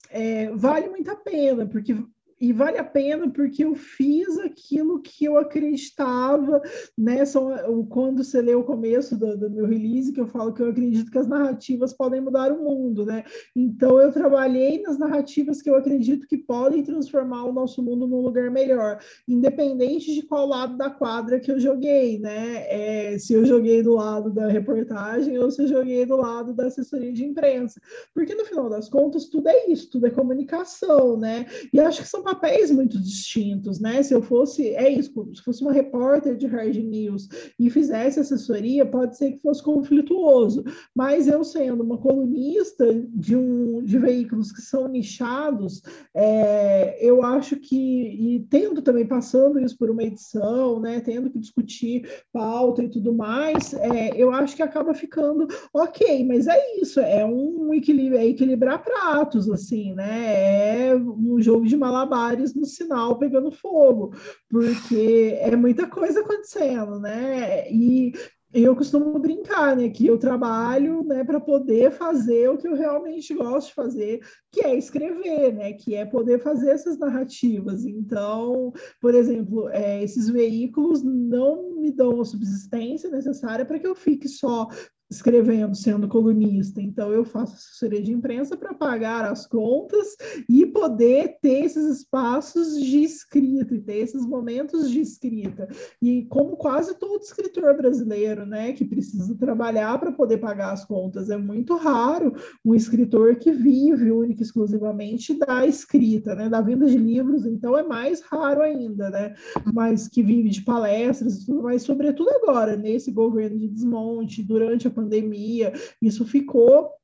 [0.09, 1.95] é, vale muito a pena, porque
[2.39, 6.61] e vale a pena porque eu fiz aquilo que eu acreditava,
[6.97, 7.23] né?
[7.23, 10.69] São, quando você lê o começo do, do, meu release, que eu falo que eu
[10.69, 13.23] acredito que as narrativas podem mudar o mundo, né?
[13.55, 18.21] Então eu trabalhei nas narrativas que eu acredito que podem transformar o nosso mundo num
[18.21, 22.65] lugar melhor, independente de qual lado da quadra que eu joguei, né?
[22.67, 26.67] É, se eu joguei do lado da reportagem ou se eu joguei do lado da
[26.67, 27.81] assessoria de imprensa,
[28.13, 31.45] porque no final das contas tudo é isso, tudo é comunicação, né?
[31.71, 34.01] E acho que são papéis muito distintos, né?
[34.01, 38.85] Se eu fosse, é isso, se fosse uma repórter de hard news e fizesse assessoria,
[38.85, 44.61] pode ser que fosse conflituoso, mas eu sendo uma colunista de, um, de veículos que
[44.61, 45.83] são nichados,
[46.15, 51.37] é, eu acho que, e tendo também passando isso por uma edição, né, tendo que
[51.37, 56.99] discutir pauta e tudo mais, é, eu acho que acaba ficando ok, mas é isso,
[56.99, 60.87] é um equilíbrio, é equilibrar pratos, assim, né?
[60.89, 62.14] É um jogo de malabar
[62.55, 64.13] no sinal pegando fogo,
[64.49, 67.69] porque é muita coisa acontecendo, né?
[67.71, 68.13] E
[68.55, 73.33] eu costumo brincar, né, que eu trabalho, né, para poder fazer o que eu realmente
[73.33, 77.83] gosto de fazer, que é escrever, né, que é poder fazer essas narrativas.
[77.83, 83.93] Então, por exemplo, é, esses veículos não me dão a subsistência necessária para que eu
[83.93, 84.69] fique só
[85.09, 86.81] escrevendo, sendo colunista.
[86.81, 90.15] Então, eu faço assessoria de imprensa para pagar as contas
[90.49, 95.67] e poder ter esses espaços de escrita e ter esses momentos de escrita.
[96.01, 101.29] E como quase todo escritor brasileiro, né, que precisa trabalhar para poder pagar as contas,
[101.29, 106.85] é muito raro um escritor que vive única e exclusivamente da escrita, né, da venda
[106.85, 109.35] de livros, então é mais raro ainda, né,
[109.73, 115.73] mas que vive de palestras, mas sobretudo agora, nesse governo de desmonte, durante a pandemia,
[116.01, 116.95] isso ficou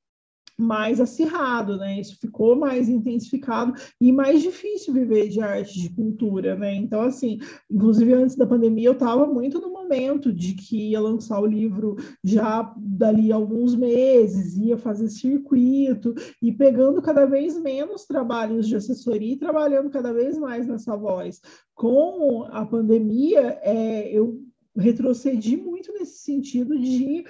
[0.61, 1.99] mais acirrado, né?
[1.99, 6.75] Isso ficou mais intensificado e mais difícil viver de arte, de cultura, né?
[6.75, 11.39] Então, assim, inclusive antes da pandemia, eu estava muito no momento de que ia lançar
[11.39, 18.67] o livro já dali alguns meses, ia fazer circuito e pegando cada vez menos trabalhos
[18.67, 21.41] de assessoria e trabalhando cada vez mais nessa voz.
[21.73, 24.39] Com a pandemia, é, eu
[24.77, 27.25] retrocedi muito nesse sentido de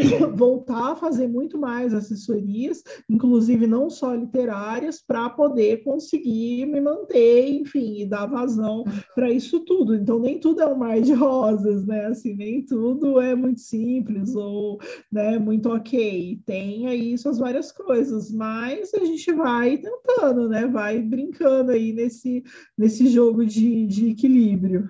[0.34, 7.48] voltar a fazer muito mais assessorias, inclusive não só literárias, para poder conseguir me manter,
[7.48, 8.84] enfim, e dar vazão
[9.14, 9.94] para isso tudo.
[9.94, 12.06] Então, nem tudo é um mar de rosas, né?
[12.06, 14.78] Assim, nem tudo é muito simples ou
[15.10, 16.40] né, muito ok.
[16.44, 20.66] Tem aí suas várias coisas, mas a gente vai tentando, né?
[20.66, 22.42] Vai brincando aí nesse,
[22.76, 24.88] nesse jogo de, de equilíbrio.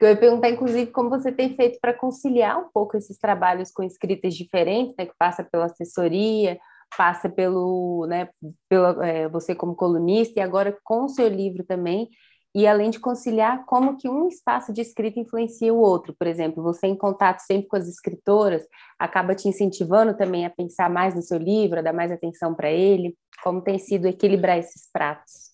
[0.00, 3.82] Eu ia perguntar, inclusive, como você tem feito para conciliar um pouco esses trabalhos com
[3.82, 6.58] escritas diferentes, né, que passa pela assessoria,
[6.96, 8.30] passa pelo, né,
[8.68, 12.08] pela, é, você como colunista e agora com o seu livro também,
[12.54, 16.14] e além de conciliar como que um espaço de escrita influencia o outro.
[16.18, 18.64] Por exemplo, você em contato sempre com as escritoras,
[18.98, 22.70] acaba te incentivando também a pensar mais no seu livro, a dar mais atenção para
[22.70, 23.16] ele.
[23.44, 25.49] Como tem sido equilibrar esses pratos?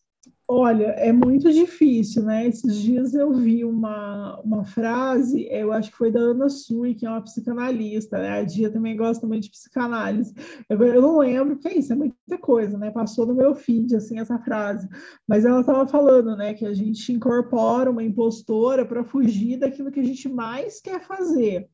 [0.49, 2.47] Olha, é muito difícil, né?
[2.47, 7.05] Esses dias eu vi uma, uma frase, eu acho que foi da Ana Sui, que
[7.05, 8.39] é uma psicanalista, né?
[8.39, 10.33] A Dia também gosta muito de psicanálise.
[10.71, 12.93] Eu, eu não lembro, porque é isso, é muita coisa, né?
[12.93, 14.89] Passou no meu feed, assim, essa frase.
[15.27, 19.99] Mas ela estava falando, né, que a gente incorpora uma impostora para fugir daquilo que
[19.99, 21.69] a gente mais quer fazer.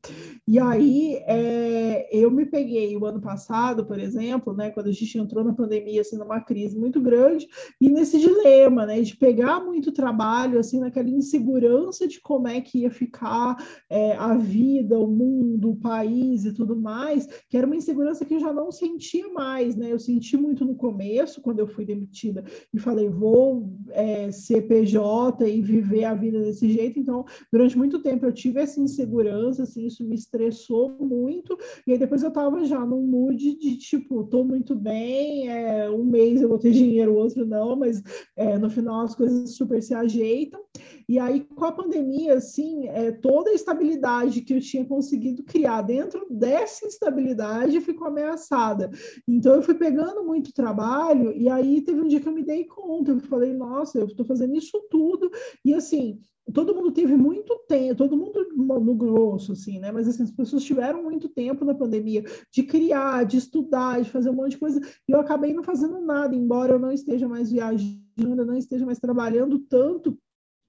[0.47, 5.15] E aí, é, eu me peguei o ano passado, por exemplo, né, quando a gente
[5.15, 7.47] entrou na pandemia, assim, numa crise muito grande,
[7.79, 12.61] e nesse dilema problema, né, de pegar muito trabalho, assim, naquela insegurança de como é
[12.61, 13.55] que ia ficar
[13.89, 18.33] é, a vida, o mundo, o país e tudo mais, que era uma insegurança que
[18.33, 22.43] eu já não sentia mais, né, eu senti muito no começo, quando eu fui demitida,
[22.73, 28.01] e falei, vou é, ser PJ e viver a vida desse jeito, então, durante muito
[28.01, 32.63] tempo eu tive essa insegurança, assim, isso me estressou muito, e aí depois eu estava
[32.65, 37.13] já num mood de, tipo, tô muito bem, é, um mês eu vou ter dinheiro,
[37.13, 38.01] o outro não, mas
[38.35, 40.61] é, no final as coisas super se ajeitam.
[41.07, 45.81] E aí, com a pandemia, assim, é, toda a estabilidade que eu tinha conseguido criar
[45.81, 48.89] dentro dessa instabilidade ficou ameaçada.
[49.27, 52.65] Então, eu fui pegando muito trabalho, e aí teve um dia que eu me dei
[52.65, 55.29] conta, eu falei, nossa, eu estou fazendo isso tudo,
[55.63, 56.19] e assim,
[56.51, 59.91] todo mundo teve muito tempo, todo mundo no grosso, assim, né?
[59.91, 64.29] Mas assim, as pessoas tiveram muito tempo na pandemia de criar, de estudar, de fazer
[64.29, 67.51] um monte de coisa, e eu acabei não fazendo nada, embora eu não esteja mais
[67.51, 70.17] viajando, eu não esteja mais trabalhando tanto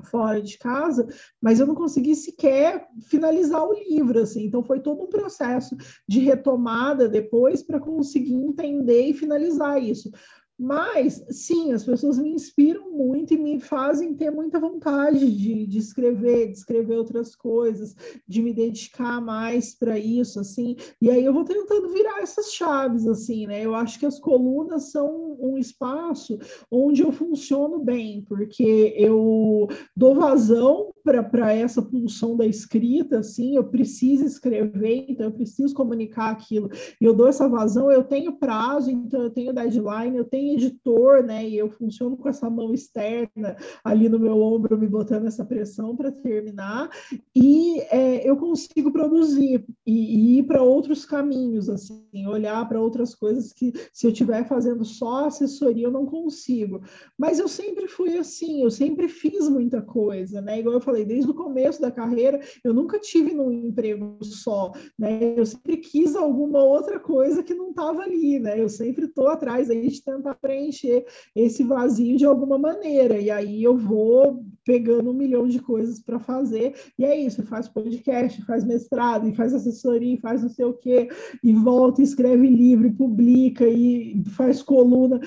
[0.05, 1.07] fora de casa,
[1.41, 4.45] mas eu não consegui sequer finalizar o livro, assim.
[4.45, 5.77] Então foi todo um processo
[6.09, 10.11] de retomada depois para conseguir entender e finalizar isso.
[10.57, 15.79] Mas, sim, as pessoas me inspiram muito e me fazem ter muita vontade de, de
[15.79, 20.77] escrever, de escrever outras coisas, de me dedicar mais para isso, assim.
[21.01, 23.65] E aí eu vou tentando virar essas chaves, assim, né?
[23.65, 26.39] Eu acho que as colunas são um espaço
[26.71, 33.65] onde eu funciono bem, porque eu dou vazão para essa pulsão da escrita, assim, eu
[33.65, 36.71] preciso escrever, então eu preciso comunicar aquilo.
[36.99, 41.23] E eu dou essa vazão, eu tenho prazo, então eu tenho deadline, eu tenho editor,
[41.23, 41.47] né?
[41.47, 45.95] E eu funciono com essa mão externa ali no meu ombro, me botando essa pressão
[45.95, 46.89] para terminar,
[47.37, 53.15] e é, eu consigo produzir e, e ir para outros caminhos, assim, olhar para outras
[53.15, 56.83] coisas que se eu estiver fazendo só assessoria eu não consigo.
[57.19, 60.61] Mas eu sempre fui assim, eu sempre fiz muita coisa, né?
[60.61, 64.73] Igual eu falei, falei, desde o começo da carreira, eu nunca tive num emprego só,
[64.99, 65.35] né?
[65.37, 68.61] Eu sempre quis alguma outra coisa que não estava ali, né?
[68.61, 71.05] Eu sempre estou atrás aí de tentar preencher
[71.35, 76.19] esse vazio de alguma maneira, e aí eu vou pegando um milhão de coisas para
[76.19, 80.65] fazer, e é isso, faz podcast, faz mestrado, e faz assessoria, e faz não sei
[80.65, 81.09] o quê,
[81.43, 85.21] e volta, escreve livro, e publica, e faz coluna,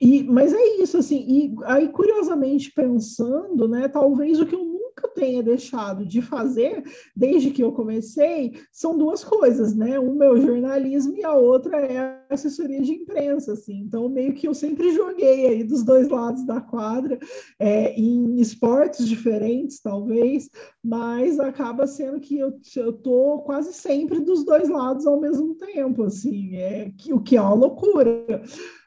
[0.00, 4.83] e, mas é isso, assim, e aí, curiosamente, pensando, né, talvez o que eu nunca
[5.14, 6.82] tenha deixado de fazer
[7.16, 9.98] desde que eu comecei são duas coisas, né?
[9.98, 13.80] Uma é o jornalismo e a outra é a assessoria de imprensa, assim.
[13.80, 17.18] Então, meio que eu sempre joguei aí dos dois lados da quadra,
[17.58, 20.50] é, em esportes diferentes, talvez,
[20.82, 26.04] mas acaba sendo que eu, eu tô quase sempre dos dois lados ao mesmo tempo,
[26.04, 28.42] assim, é, que, o que é uma loucura.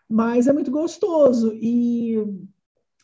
[0.10, 2.16] Mas é muito gostoso e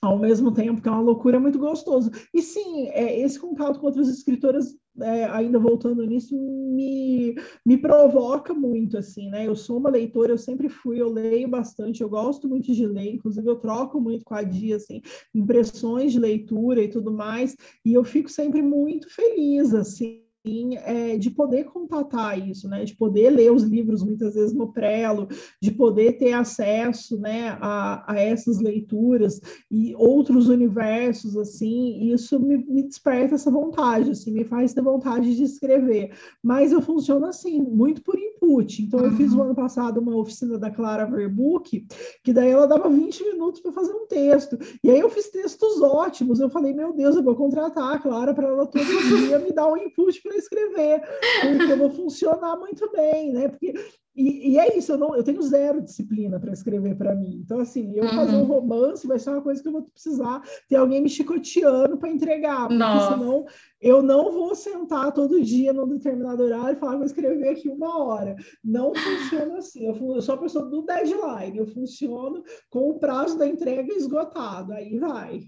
[0.06, 2.12] ao mesmo tempo que é uma loucura, muito gostoso.
[2.34, 7.36] E sim, é, esse contato com outras escritoras, é, ainda voltando nisso, me,
[7.66, 9.48] me provoca muito, assim, né?
[9.48, 13.13] Eu sou uma leitora, eu sempre fui, eu leio bastante, eu gosto muito de ler,
[13.13, 15.02] inclusive eu troco muito com a Dia, assim,
[15.34, 21.29] impressões de leitura e tudo mais, e eu fico sempre muito feliz, assim, é, de
[21.29, 22.84] poder contatar isso, né?
[22.84, 25.27] De poder ler os livros muitas vezes no prelo,
[25.62, 29.39] de poder ter acesso, né, a, a essas leituras
[29.71, 35.36] e outros universos, assim, isso me, me, desperta essa vontade, assim, me faz ter vontade
[35.36, 36.12] de escrever.
[36.41, 38.82] Mas eu funciono assim, muito por input.
[38.82, 39.43] Então, eu fiz uhum.
[39.43, 41.86] ano passado uma oficina da Clara Verbook,
[42.23, 44.58] que daí ela dava 20 minutos para fazer um texto.
[44.84, 46.39] E aí eu fiz textos ótimos.
[46.39, 49.71] Eu falei, meu Deus, eu vou contratar a Clara para ela todo dia me dar
[49.71, 51.02] um input para escrever,
[51.41, 53.48] porque eu vou funcionar muito bem, né?
[53.48, 53.74] Porque
[54.15, 57.41] e, e, é isso, eu, não, eu tenho zero disciplina para escrever para mim.
[57.43, 58.12] Então, assim, eu uhum.
[58.12, 61.98] fazer um romance vai ser uma coisa que eu vou precisar ter alguém me chicoteando
[61.98, 63.17] para entregar, porque Nossa.
[63.17, 63.46] senão
[63.82, 68.04] eu não vou sentar todo dia num determinado horário e falar, vou escrever aqui uma
[68.04, 68.36] hora.
[68.63, 69.88] Não funciona assim.
[69.88, 74.74] Eu, eu sou a pessoa do deadline, eu funciono com o prazo da entrega esgotado.
[74.74, 75.41] Aí vai.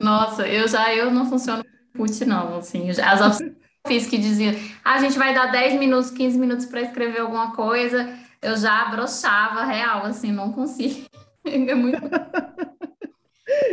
[0.00, 2.58] Nossa, eu já eu não funciono put, não.
[2.58, 6.66] Assim, as opções fiz que dizia, ah, a gente vai dar 10 minutos, 15 minutos
[6.66, 8.08] para escrever alguma coisa,
[8.42, 11.06] eu já brochava real, assim, não consigo.
[11.48, 12.00] É muito.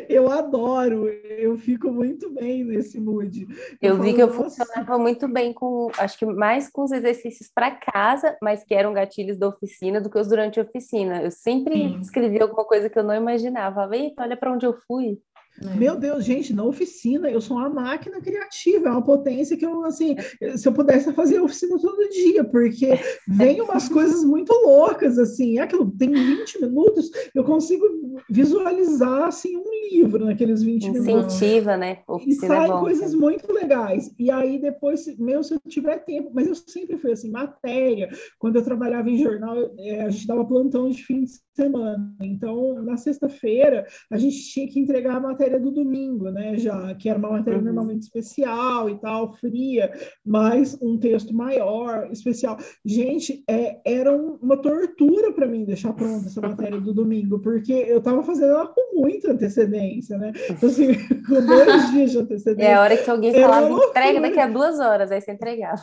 [0.07, 3.47] Eu adoro, eu fico muito bem nesse mood.
[3.81, 4.43] Eu, eu vi falo, que eu Nossa.
[4.43, 8.93] funcionava muito bem com, acho que mais com os exercícios para casa, mas que eram
[8.93, 11.23] gatilhos da oficina do que os durante a oficina.
[11.23, 11.99] Eu sempre Sim.
[11.99, 13.89] escrevia alguma coisa que eu não imaginava.
[13.95, 15.17] Eita, olha para onde eu fui.
[15.61, 15.75] É.
[15.75, 19.85] Meu Deus, gente, na oficina eu sou uma máquina criativa, é uma potência que eu,
[19.85, 20.15] assim,
[20.55, 25.61] se eu pudesse fazer oficina todo dia, porque vem umas coisas muito loucas, assim, é
[25.61, 27.85] aquilo tem 20 minutos, eu consigo
[28.29, 31.35] visualizar, assim, um livro naqueles 20 Incentiva, minutos.
[31.35, 31.99] Incentiva, né?
[32.07, 34.13] Oficina e é saem coisas muito legais.
[34.17, 38.55] E aí depois, meu, se eu tiver tempo, mas eu sempre fui assim, matéria, quando
[38.55, 42.97] eu trabalhava em jornal, é, a gente dava plantão de fim de semana, então na
[42.97, 46.57] sexta-feira a gente tinha que entregar a matéria matéria do domingo, né?
[46.57, 47.65] Já que era uma matéria uhum.
[47.65, 49.91] normalmente especial e tal, fria,
[50.25, 52.57] mas um texto maior, especial.
[52.85, 57.97] Gente, é, era uma tortura para mim deixar pronta essa matéria do domingo, porque eu
[57.97, 60.31] estava fazendo ela com muita antecedência, né?
[60.49, 60.93] Então, assim,
[61.27, 62.69] com dois dias de antecedência.
[62.69, 65.81] É a hora que alguém falava, entrega daqui a duas horas, aí você entregava.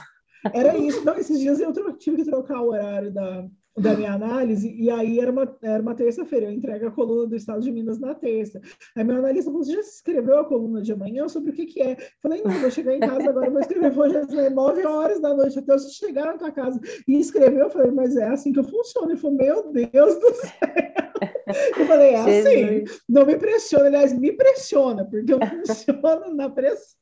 [0.55, 1.05] Era isso.
[1.05, 3.46] Não, esses dias eu tive que trocar o horário da,
[3.80, 7.36] da minha análise, e aí era uma, era uma terça-feira, eu entrego a coluna do
[7.36, 8.60] Estado de Minas na terça.
[8.96, 11.80] Aí meu analista falou, você já escreveu a coluna de amanhã sobre o que que
[11.80, 11.96] é?
[12.22, 15.58] Falei, não, vou chegar em casa agora, vou escrever, vou já nove horas da noite,
[15.58, 18.64] até você chegar na tua casa e escreveu, eu falei, mas é assim que eu
[18.64, 19.10] funciono.
[19.10, 21.10] Ele falou, meu Deus do céu!
[21.78, 26.98] Eu falei, é assim, não me pressiona, aliás, me pressiona, porque eu funciono na pressão.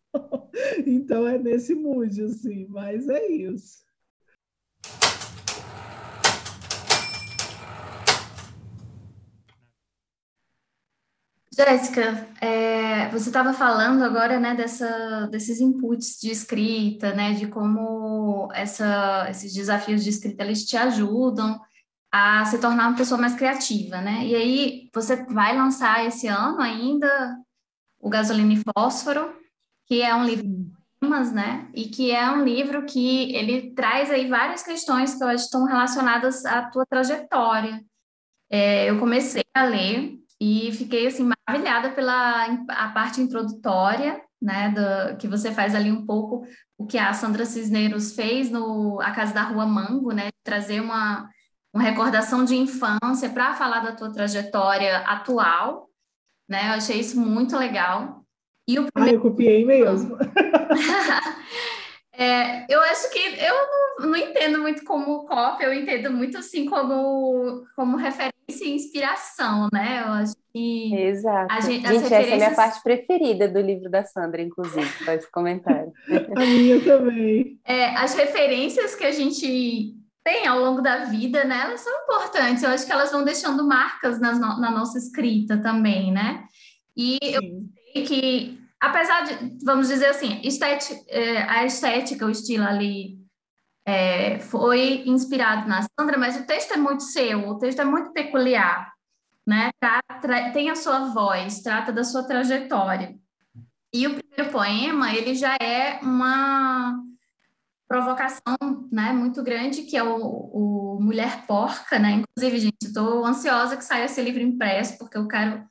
[0.86, 3.87] Então é nesse mood, assim, mas é isso.
[11.58, 18.48] Jéssica, é, você estava falando agora, né, dessa, desses inputs de escrita, né, de como
[18.54, 21.60] essa, esses desafios de escrita eles te ajudam
[22.12, 24.24] a se tornar uma pessoa mais criativa, né?
[24.24, 27.36] E aí você vai lançar esse ano ainda
[28.00, 29.34] o Gasolina e Fósforo,
[29.84, 31.68] que é um livro de poemas, né?
[31.74, 35.64] E que é um livro que ele traz aí várias questões que eu acho estão
[35.64, 37.84] relacionadas à tua trajetória.
[38.48, 45.16] É, eu comecei a ler e fiquei assim maravilhada pela a parte introdutória, né, do,
[45.16, 49.34] que você faz ali um pouco o que a Sandra Cisneros fez no A Casa
[49.34, 51.28] da Rua Mango, né, trazer uma,
[51.74, 55.88] uma recordação de infância para falar da tua trajetória atual,
[56.48, 58.24] né, eu achei isso muito legal.
[58.68, 59.18] E o primeiro...
[59.18, 60.16] Ah, eu copiei mesmo.
[62.20, 63.54] É, eu acho que eu
[64.00, 69.68] não, não, entendo muito como cópia, eu entendo muito assim como, como referência e inspiração,
[69.72, 70.02] né?
[70.06, 70.94] Eu acho que.
[70.94, 71.52] Exato.
[71.52, 72.12] A gente, gente referências...
[72.12, 75.92] essa é a minha parte preferida do livro da Sandra, inclusive, só esse comentário.
[76.34, 77.60] a minha também.
[77.64, 79.94] É, as referências que a gente
[80.24, 81.60] tem ao longo da vida, né?
[81.64, 86.10] Elas são importantes, eu acho que elas vão deixando marcas na, na nossa escrita também,
[86.10, 86.44] né?
[86.96, 87.34] E Sim.
[87.34, 87.42] eu
[87.92, 93.17] sei que apesar de, vamos dizer assim, estética, é, a estética, o estilo ali
[93.88, 98.12] é, foi inspirado na Sandra, mas o texto é muito seu, o texto é muito
[98.12, 98.92] peculiar,
[99.46, 99.70] né?
[100.52, 103.16] tem a sua voz, trata da sua trajetória.
[103.90, 107.02] E o primeiro poema, ele já é uma
[107.88, 108.58] provocação,
[108.92, 112.22] né, muito grande, que é o, o Mulher Porca, né?
[112.22, 115.66] Inclusive, gente, estou ansiosa que saia esse livro impresso, porque eu quero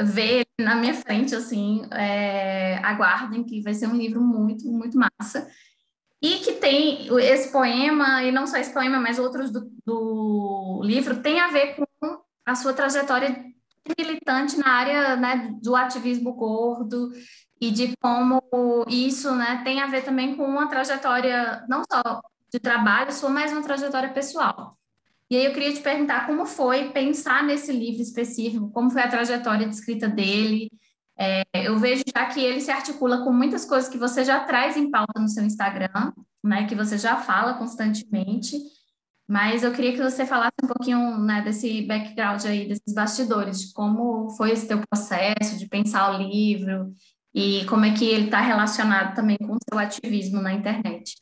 [0.00, 5.48] ver na minha frente, assim, é, aguardem que vai ser um livro muito, muito massa.
[6.20, 11.22] E que tem esse poema, e não só esse poema, mas outros do, do livro,
[11.22, 11.86] tem a ver com
[12.44, 13.44] a sua trajetória
[13.96, 17.10] militante na área né, do ativismo gordo
[17.60, 18.42] e de como
[18.88, 23.52] isso né, tem a ver também com uma trajetória não só de trabalho sua, mas
[23.52, 24.76] uma trajetória pessoal.
[25.30, 29.08] E aí eu queria te perguntar como foi pensar nesse livro específico, como foi a
[29.08, 30.70] trajetória de escrita dele.
[31.20, 34.76] É, eu vejo já que ele se articula com muitas coisas que você já traz
[34.76, 36.12] em pauta no seu Instagram,
[36.44, 38.56] né, que você já fala constantemente,
[39.28, 43.72] mas eu queria que você falasse um pouquinho né, desse background aí, desses bastidores, de
[43.72, 46.92] como foi esse teu processo de pensar o livro
[47.34, 51.16] e como é que ele está relacionado também com o seu ativismo na internet.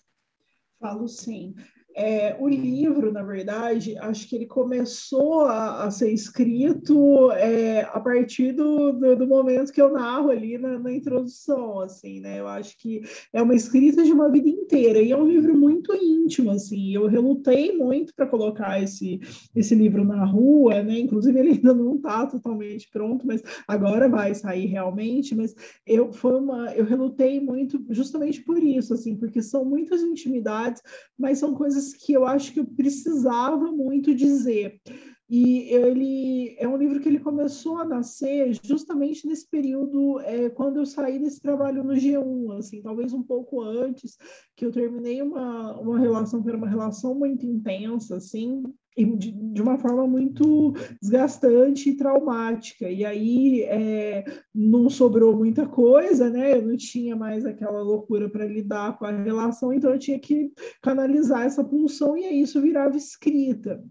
[0.78, 1.54] Falo sim.
[1.98, 7.98] É, o livro, na verdade, acho que ele começou a, a ser escrito é, a
[7.98, 12.38] partir do, do, do, momento que eu narro ali na, na, introdução, assim, né?
[12.38, 13.00] Eu acho que
[13.32, 16.94] é uma escrita de uma vida inteira e é um livro muito íntimo, assim.
[16.94, 19.18] Eu relutei muito para colocar esse,
[19.54, 20.98] esse livro na rua, né?
[20.98, 25.34] Inclusive ele ainda não está totalmente pronto, mas agora vai sair realmente.
[25.34, 25.54] Mas
[25.86, 30.82] eu foi uma, eu relutei muito justamente por isso, assim, porque são muitas intimidades,
[31.18, 34.80] mas são coisas coisas que eu acho que eu precisava muito dizer.
[35.28, 40.76] E ele é um livro que ele começou a nascer justamente nesse período, é, quando
[40.76, 44.16] eu saí desse trabalho no G1, assim, talvez um pouco antes,
[44.54, 48.62] que eu terminei uma, uma relação que era uma relação muito intensa, assim,
[48.96, 50.72] de, de, uma forma muito
[51.02, 52.88] desgastante e traumática.
[52.88, 54.24] E aí é,
[54.54, 56.56] não sobrou muita coisa, né?
[56.56, 60.52] Eu não tinha mais aquela loucura para lidar com a relação, então eu tinha que
[60.80, 63.82] canalizar essa pulsão e aí isso virava escrita.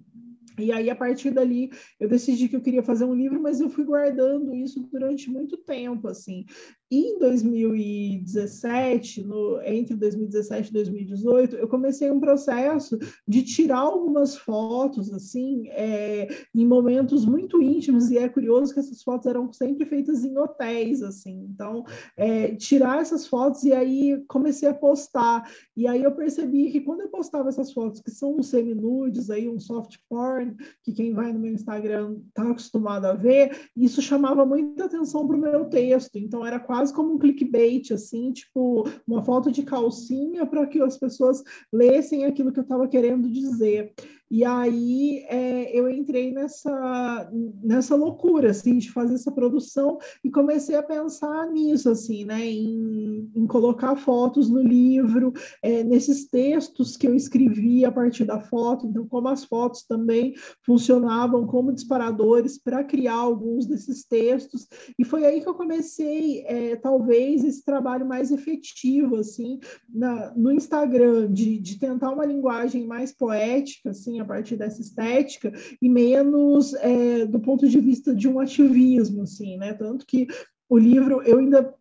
[0.59, 3.69] E aí, a partir dali, eu decidi que eu queria fazer um livro, mas eu
[3.69, 6.45] fui guardando isso durante muito tempo, assim.
[6.89, 14.37] E em 2017, no, entre 2017 e 2018, eu comecei um processo de tirar algumas
[14.37, 19.85] fotos, assim, é, em momentos muito íntimos, e é curioso que essas fotos eram sempre
[19.85, 21.47] feitas em hotéis, assim.
[21.49, 21.83] Então,
[22.15, 25.49] é, tirar essas fotos e aí comecei a postar.
[25.75, 29.49] E aí eu percebi que quando eu postava essas fotos, que são uns semi-nudes, aí,
[29.49, 30.44] um soft porn,
[30.83, 35.35] que quem vai no meu Instagram está acostumado a ver, isso chamava muita atenção para
[35.35, 36.17] o meu texto.
[36.17, 40.79] Então, era quase quase como um clickbait, assim, tipo, uma foto de calcinha para que
[40.81, 41.41] as pessoas
[41.71, 43.93] lessem aquilo que eu estava querendo dizer.
[44.29, 47.31] E aí é, eu entrei nessa,
[47.63, 53.29] nessa loucura, assim, de fazer essa produção e comecei a pensar nisso, assim, né, em,
[53.35, 58.87] em colocar fotos no livro, é, nesses textos que eu escrevi a partir da foto,
[58.87, 60.33] então como as fotos também
[60.65, 64.67] funcionavam como disparadores para criar alguns desses textos,
[64.97, 70.51] e foi aí que eu comecei, é, talvez, esse trabalho mais efetivo, assim, na, no
[70.51, 75.51] Instagram, de, de tentar uma linguagem mais poética, assim, a partir dessa estética,
[75.81, 79.73] e menos é, do ponto de vista de um ativismo, assim, né?
[79.73, 80.27] Tanto que
[80.69, 81.73] o livro eu ainda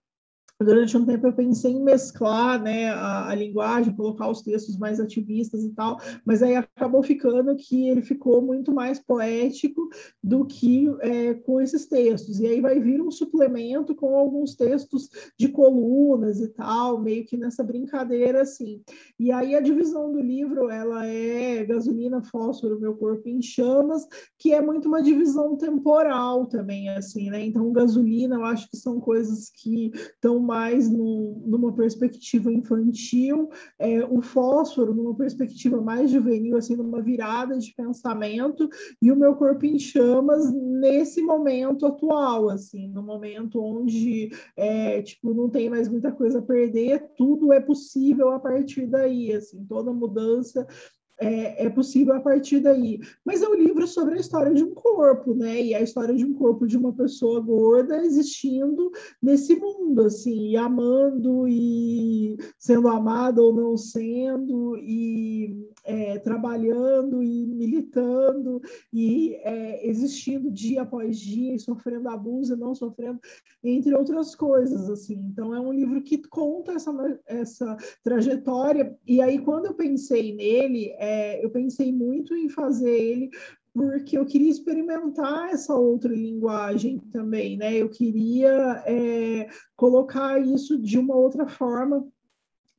[0.62, 5.00] durante um tempo eu pensei em mesclar né, a, a, linguagem, colocar os textos mais
[5.00, 9.88] ativistas e tal, mas aí acabou ficando que ele ficou muito mais poético
[10.22, 12.38] do que é, com esses textos.
[12.38, 17.36] E aí vai vir um suplemento com alguns textos de colunas e tal, meio que
[17.36, 18.82] nessa brincadeira assim.
[19.18, 24.06] E aí a divisão do livro ela é gasolina, fósforo, meu corpo em chamas,
[24.38, 27.44] que é muito uma divisão temporal também, assim, né?
[27.44, 34.04] Então gasolina eu acho que são coisas que estão mais no, numa perspectiva infantil, é,
[34.04, 38.68] o fósforo numa perspectiva mais juvenil, assim, numa virada de pensamento,
[39.00, 45.32] e o meu corpo em chamas nesse momento atual, assim, no momento onde, é, tipo,
[45.32, 49.92] não tem mais muita coisa a perder, tudo é possível a partir daí, assim, toda
[49.92, 50.66] mudança
[51.18, 53.00] é, é, possível a partir daí.
[53.24, 55.62] Mas é um livro sobre a história de um corpo, né?
[55.62, 58.90] E a história de um corpo de uma pessoa gorda existindo
[59.22, 67.46] nesse mundo, assim, e amando e sendo amada ou não sendo, e é, trabalhando e
[67.46, 68.60] militando
[68.92, 73.20] e é, existindo dia após dia, e sofrendo abuso e não sofrendo,
[73.62, 75.14] entre outras coisas, assim.
[75.14, 78.96] Então é um livro que conta essa, essa trajetória.
[79.06, 83.30] E aí quando eu pensei nele é, eu pensei muito em fazer ele
[83.74, 87.74] porque eu queria experimentar essa outra linguagem também, né?
[87.74, 92.06] Eu queria é, colocar isso de uma outra forma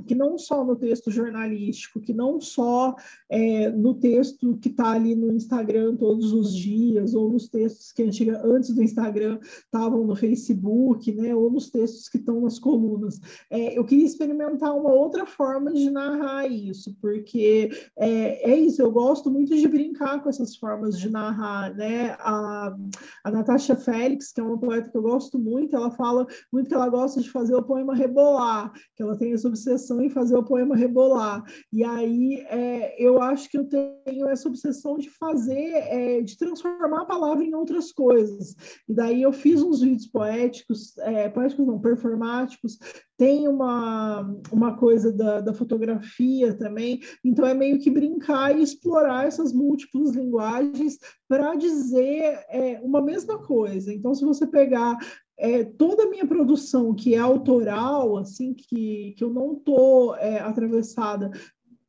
[0.06, 2.96] que não só no texto jornalístico, que não só
[3.30, 8.04] é, no texto que está ali no Instagram todos os dias, ou nos textos que
[8.44, 13.20] antes do Instagram estavam no Facebook, né, ou nos textos que estão nas colunas.
[13.50, 18.92] É, eu queria experimentar uma outra forma de narrar isso, porque é, é, isso, eu
[18.92, 21.74] gosto muito de brincar com essas formas de narrar.
[21.74, 22.16] Né?
[22.20, 22.76] A,
[23.24, 26.76] a Natasha Félix, que é uma poeta que eu gosto muito, ela fala muito que
[26.76, 30.36] ela gosta de fazer o poema rebolar, que ela tem essa obsessão obsessão em fazer
[30.36, 31.44] o poema rebolar.
[31.72, 37.02] E aí é, eu acho que eu tenho essa obsessão de fazer, é, de transformar
[37.02, 38.56] a palavra em outras coisas.
[38.88, 42.80] E daí eu fiz uns vídeos poéticos, é, poéticos não, performáticos,
[43.18, 49.26] tem uma, uma coisa da, da fotografia também, então é meio que brincar e explorar
[49.26, 53.94] essas múltiplas linguagens para dizer é, uma mesma coisa.
[53.94, 54.98] Então, se você pegar
[55.38, 60.40] é, toda a minha produção que é autoral, assim, que, que eu não estou é,
[60.40, 61.32] atravessada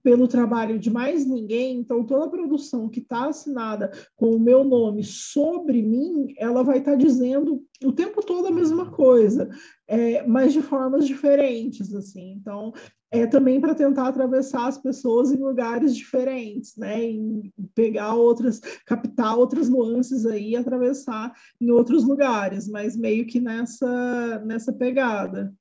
[0.06, 4.62] pelo trabalho de mais ninguém, então toda a produção que está assinada com o meu
[4.62, 9.48] nome sobre mim, ela vai estar tá dizendo o tempo todo a mesma coisa,
[9.88, 12.34] é, mas de formas diferentes, assim.
[12.34, 12.72] Então,
[13.10, 17.02] é também para tentar atravessar as pessoas em lugares diferentes, né?
[17.02, 23.40] Em pegar outras, captar outras nuances aí e atravessar em outros lugares, mas meio que
[23.40, 25.54] nessa, nessa pegada.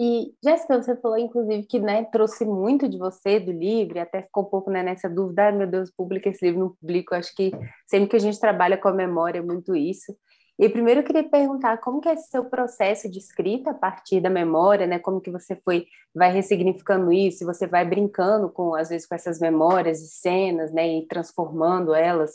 [0.00, 4.22] E, Jéssica, você falou, inclusive, que né, trouxe muito de você, do livro, e até
[4.22, 7.16] ficou um pouco né, nessa dúvida, ah, meu Deus, publica esse livro, não publico.
[7.16, 7.50] Acho que
[7.84, 10.14] sempre que a gente trabalha com a memória, é muito isso.
[10.58, 14.20] E primeiro eu queria perguntar como que é esse seu processo de escrita a partir
[14.20, 14.98] da memória, né?
[14.98, 19.38] Como que você foi, vai ressignificando isso, você vai brincando com, às vezes, com essas
[19.38, 20.88] memórias e cenas, né?
[20.98, 22.32] E transformando elas.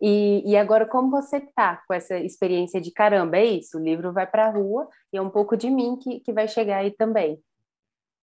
[0.00, 3.36] E, e agora, como você tá com essa experiência de caramba?
[3.36, 6.20] É isso, o livro vai para a rua e é um pouco de mim que,
[6.20, 7.38] que vai chegar aí também.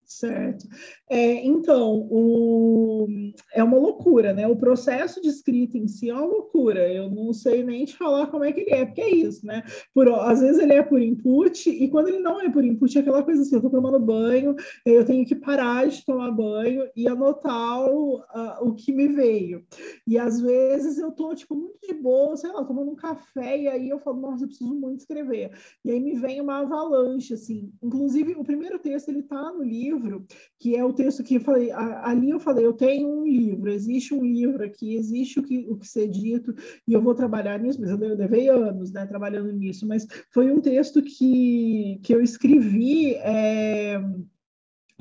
[0.06, 0.68] Certo.
[1.10, 3.08] É, então, o,
[3.54, 4.48] é uma loucura, né?
[4.48, 6.92] O processo de escrita em si é uma loucura.
[6.92, 9.64] Eu não sei nem te falar como é que ele é, porque é isso, né?
[9.96, 13.02] Por, às vezes ele é por input, e quando ele não é por input, é
[13.02, 17.08] aquela coisa assim: eu tô tomando banho, eu tenho que parar de tomar banho e
[17.08, 19.66] anotar o, a, o que me veio.
[20.08, 23.68] E às vezes eu tô, tipo, muito de boa, sei lá, tomando um café, e
[23.68, 25.52] aí eu falo, nossa, eu preciso muito escrever.
[25.84, 27.72] E aí me vem uma avalanche, assim.
[27.82, 30.26] Inclusive, o primeiro texto, ele tá no livro livro,
[30.60, 34.14] que é o texto que eu falei, ali eu falei, eu tenho um livro, existe
[34.14, 36.54] um livro aqui, existe o que, o que ser dito,
[36.88, 40.62] e eu vou trabalhar nisso, mas eu levei anos, né, trabalhando nisso, mas foi um
[40.62, 44.00] texto que, que eu escrevi é,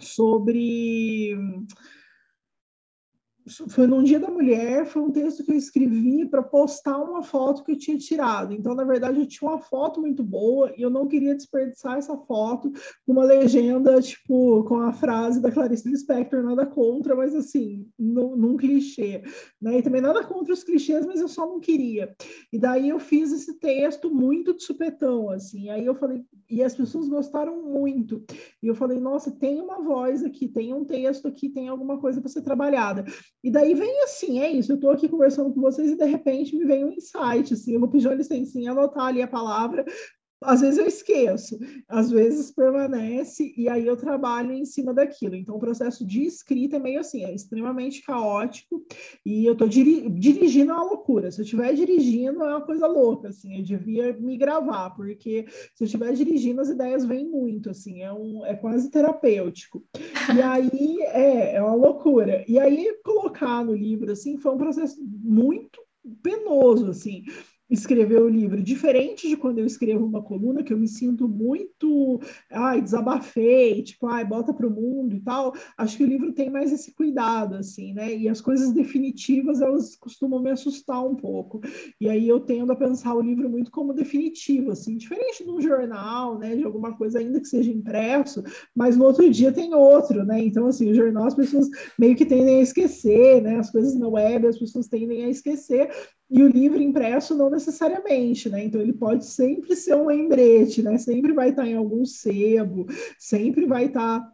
[0.01, 1.37] sobre
[3.69, 7.63] foi num dia da mulher, foi um texto que eu escrevi para postar uma foto
[7.63, 8.55] que eu tinha tirado.
[8.55, 12.17] Então, na verdade, eu tinha uma foto muito boa e eu não queria desperdiçar essa
[12.17, 12.73] foto
[13.07, 18.35] com uma legenda, tipo, com a frase da Clarice Lispector, nada contra, mas assim, num,
[18.35, 19.23] num clichê.
[19.61, 19.79] Né?
[19.79, 22.15] E também nada contra os clichês, mas eu só não queria.
[22.51, 25.69] E daí eu fiz esse texto muito de supetão, assim.
[25.69, 28.25] Aí eu falei, e as pessoas gostaram muito.
[28.63, 32.21] E eu falei, nossa, tem uma voz aqui, tem um texto aqui, tem alguma coisa
[32.21, 33.05] para ser trabalhada.
[33.45, 36.57] E daí vem assim, é isso, eu estou aqui conversando com vocês e de repente
[36.57, 39.85] me vem um insight, assim, eu vou pedir uma licencinha, anotar ali a palavra,
[40.45, 45.35] às vezes eu esqueço, às vezes permanece, e aí eu trabalho em cima daquilo.
[45.35, 48.85] Então, o processo de escrita é meio assim, é extremamente caótico,
[49.25, 51.31] e eu estou diri dirigindo é uma loucura.
[51.31, 55.83] Se eu estiver dirigindo, é uma coisa louca, assim, eu devia me gravar, porque se
[55.83, 59.85] eu estiver dirigindo, as ideias vêm muito, assim, é, um, é quase terapêutico.
[60.35, 62.45] E aí, é, é uma loucura.
[62.47, 65.81] E aí, colocar no livro, assim, foi um processo muito
[66.23, 67.25] penoso, assim,
[67.75, 68.63] escrever o livro.
[68.63, 72.21] Diferente de quando eu escrevo uma coluna, que eu me sinto muito,
[72.51, 75.53] ai, desabafei, tipo, ai, bota para o mundo e tal.
[75.77, 78.15] Acho que o livro tem mais esse cuidado, assim, né?
[78.17, 81.61] E as coisas definitivas, elas costumam me assustar um pouco.
[82.01, 85.61] E aí eu tendo a pensar o livro muito como definitivo, assim, diferente de um
[85.61, 86.57] jornal, né?
[86.57, 88.43] De alguma coisa ainda que seja impresso,
[88.75, 90.43] mas no outro dia tem outro, né?
[90.43, 91.69] Então, assim, o jornal as pessoas
[91.99, 93.57] meio que tendem a esquecer, né?
[93.57, 95.91] As coisas na web as pessoas tendem a esquecer,
[96.31, 98.65] e o livro impresso não necessariamente, né?
[98.65, 100.99] Então ele pode sempre ser um lembrete, né?
[100.99, 102.87] Sempre vai estar em algum sebo,
[103.19, 104.34] sempre vai estar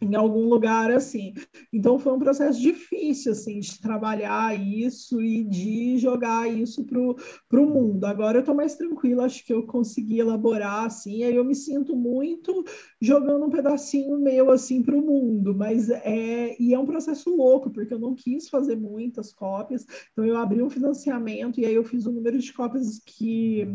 [0.00, 1.34] em algum lugar assim.
[1.72, 7.66] Então foi um processo difícil assim de trabalhar isso e de jogar isso para o
[7.66, 8.04] mundo.
[8.04, 11.94] Agora eu estou mais tranquila, acho que eu consegui elaborar assim, aí eu me sinto
[11.94, 12.64] muito
[13.00, 17.70] jogando um pedacinho meu assim para o mundo, mas é e é um processo louco
[17.70, 21.84] porque eu não quis fazer muitas cópias, então eu abri um financiamento e aí eu
[21.84, 23.68] fiz o um número de cópias que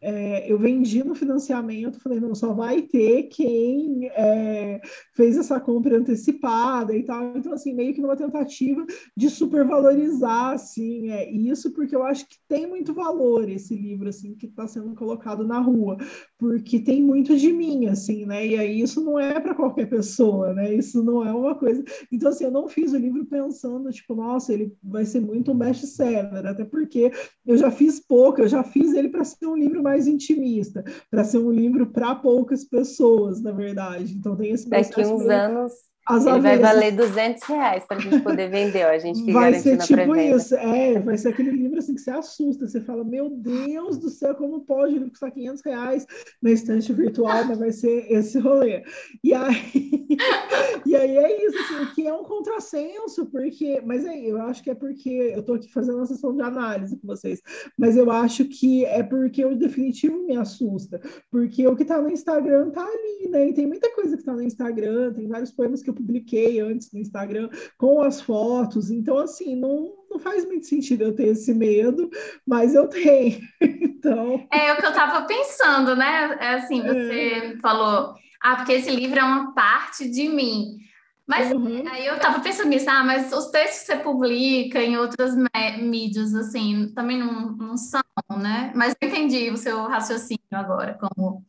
[0.00, 4.80] é, eu vendi no financiamento, falei não só vai ter quem é,
[5.14, 7.36] fez essa compra antecipada e tal.
[7.36, 8.84] Então, assim, meio que numa tentativa
[9.16, 14.34] de supervalorizar, assim, é, isso, porque eu acho que tem muito valor esse livro, assim,
[14.34, 15.96] que está sendo colocado na rua,
[16.38, 18.46] porque tem muito de mim, assim, né?
[18.46, 20.74] E aí isso não é para qualquer pessoa, né?
[20.74, 21.82] Isso não é uma coisa.
[22.10, 25.56] Então, assim, eu não fiz o livro pensando, tipo, nossa, ele vai ser muito um
[25.56, 27.10] best-seller, até porque
[27.46, 31.24] eu já fiz pouco, eu já fiz ele para ser um livro mais intimista, para
[31.24, 34.14] ser um livro para poucas pessoas, na verdade.
[34.14, 35.61] Então, tem esse Daqui uns meio...
[35.62, 39.22] anos as Ele vai valer 200 reais para a gente poder vender, ó, a gente
[39.22, 42.80] que vai ser tipo isso, é, vai ser aquele livro assim que você assusta, você
[42.80, 46.06] fala, meu Deus do céu, como pode ele custar 500 reais
[46.42, 48.82] na estante virtual, mas vai ser esse rolê.
[49.22, 49.62] E aí,
[50.84, 54.70] e aí é isso, assim, que é um contrassenso, porque, mas aí, eu acho que
[54.70, 57.40] é porque, eu estou aqui fazendo uma sessão de análise com vocês,
[57.78, 61.00] mas eu acho que é porque o definitivo me assusta,
[61.30, 64.32] porque o que está no Instagram está ali, né, e tem muita coisa que está
[64.32, 68.90] no Instagram, tem vários poemas que eu publiquei antes no Instagram com as fotos.
[68.90, 72.10] Então, assim, não, não faz muito sentido eu ter esse medo,
[72.46, 73.40] mas eu tenho.
[74.02, 74.48] Então.
[74.52, 76.36] É o que eu estava pensando, né?
[76.40, 77.56] É assim, você é.
[77.58, 80.76] falou, ah, porque esse livro é uma parte de mim.
[81.24, 81.84] Mas uhum.
[81.88, 85.36] aí eu estava pensando nisso, ah, mas os textos que você publica em outras
[85.80, 88.02] mídias, assim, também não, não são,
[88.36, 88.72] né?
[88.74, 91.44] Mas eu entendi o seu raciocínio agora, como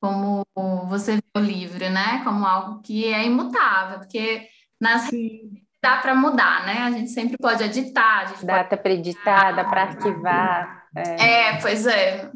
[0.00, 0.44] como
[0.88, 2.22] você vê o livro, né?
[2.24, 4.46] Como algo que é imutável, porque
[4.80, 5.52] nas Sim.
[5.82, 6.78] dá para mudar, né?
[6.82, 8.32] A gente sempre pode editar.
[8.42, 8.82] dá pode...
[8.82, 10.86] para editar, dá para arquivar.
[10.96, 11.52] É.
[11.52, 12.30] é, pois é.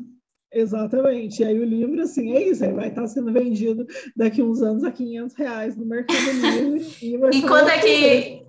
[0.53, 1.43] Exatamente.
[1.43, 2.65] E aí o livro, assim, é isso.
[2.65, 3.85] Ele vai estar sendo vendido
[4.15, 6.97] daqui uns anos a 500 reais no Mercado Livre.
[7.03, 8.47] e, e quando é que,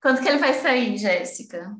[0.00, 1.74] quando que ele vai sair, Jéssica?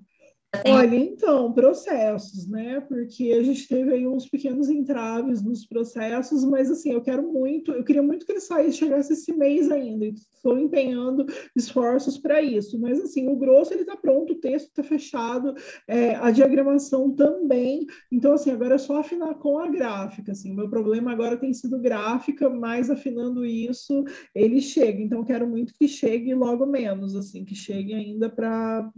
[0.67, 2.81] Olha, então, processos, né?
[2.81, 7.71] Porque a gente teve aí uns pequenos entraves nos processos, mas assim, eu quero muito,
[7.73, 12.81] eu queria muito que ele saísse, chegasse esse mês ainda, estou empenhando esforços para isso,
[12.81, 15.55] mas assim, o grosso ele está pronto, o texto está fechado,
[15.87, 20.71] é, a diagramação também, então assim, agora é só afinar com a gráfica, assim, meu
[20.71, 24.03] problema agora tem sido gráfica, mas afinando isso,
[24.35, 28.91] ele chega, então quero muito que chegue logo menos, assim, que chegue ainda para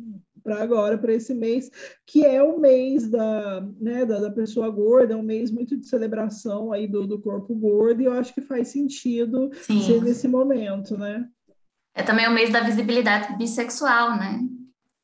[0.47, 1.50] agora, para esse mês,
[2.07, 5.87] que é o mês da, né, da, da, pessoa gorda, é um mês muito de
[5.87, 9.81] celebração aí do, do corpo gordo, e eu acho que faz sentido Sim.
[9.81, 11.27] ser nesse momento, né?
[11.95, 14.41] É também o mês da visibilidade bissexual, né?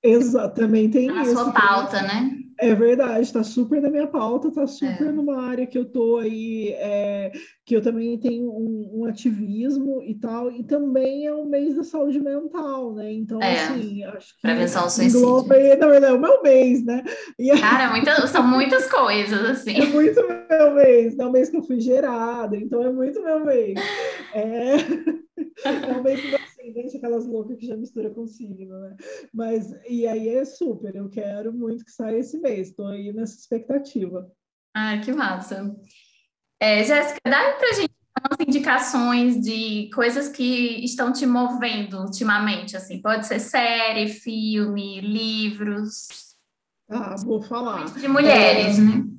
[0.03, 1.35] Exatamente, tem Na isso.
[1.35, 2.36] Na sua pauta, né?
[2.59, 5.13] É verdade, está super na minha pauta, está super é.
[5.13, 7.31] numa área que eu estou aí, é,
[7.67, 11.85] que eu também tenho um, um, ativismo e tal, e também é um mês da
[11.85, 13.13] saúde mental, né?
[13.13, 13.63] Então, é.
[13.63, 14.43] assim, acho que.
[14.43, 15.47] Prevenção ao suicídio.
[15.79, 17.05] na verdade, é o meu mês, né?
[17.39, 19.79] E, Cara, muita, são muitas coisas, assim.
[19.79, 23.45] É muito meu mês, é o mês que eu fui gerada, então é muito meu
[23.45, 23.79] mês.
[24.35, 24.77] É,
[25.65, 28.97] é o mês que ascendente, aquelas loucas que já mistura com signo, né?
[29.33, 33.39] Mas, e aí é super, eu quero muito que saia esse mês, estou aí nessa
[33.39, 34.31] expectativa.
[34.75, 35.75] Ah, que massa.
[36.61, 43.01] É, Jéssica, dá pra gente umas indicações de coisas que estão te movendo ultimamente, assim,
[43.01, 46.09] pode ser série, filme, livros.
[46.89, 47.85] Ah, vou falar.
[47.95, 48.83] De mulheres, é...
[48.83, 49.16] né?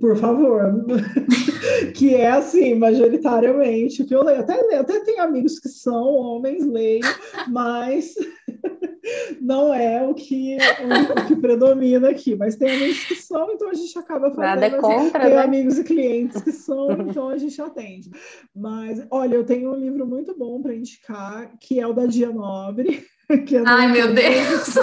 [0.00, 0.84] Por favor.
[1.94, 4.40] que é assim, majoritariamente, que eu leio.
[4.40, 7.04] Até, até tenho amigos que são homens, leio,
[7.48, 8.14] mas
[9.40, 12.34] não é o que, o, o, que predomina aqui.
[12.34, 14.60] Mas tem amigos que são, então a gente acaba fazendo.
[14.60, 15.42] Nada é contra, tem né?
[15.42, 18.10] amigos e clientes que são, então a gente atende.
[18.54, 22.30] Mas, olha, eu tenho um livro muito bom para indicar, que é o da Dia
[22.30, 23.04] Nobre.
[23.66, 24.74] Ai, meu Deus!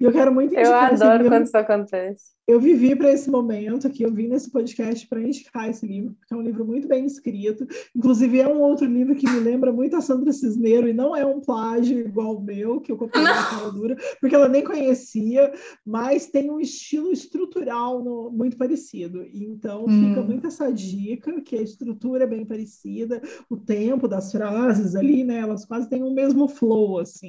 [0.00, 3.86] E eu quero muito indicar Eu adoro quando isso acontece eu vivi para esse momento
[3.86, 7.06] aqui, eu vim nesse podcast para indicar esse livro, porque é um livro muito bem
[7.06, 7.66] escrito.
[7.96, 11.24] Inclusive, é um outro livro que me lembra muito a Sandra Cisneiro, e não é
[11.24, 15.52] um plágio igual o meu, que eu comprei na cara dura, porque ela nem conhecia,
[15.86, 19.24] mas tem um estilo estrutural no, muito parecido.
[19.32, 20.08] Então, hum.
[20.08, 25.24] fica muito essa dica, que a estrutura é bem parecida, o tempo das frases ali,
[25.24, 27.23] né, elas quase têm o mesmo flow, assim.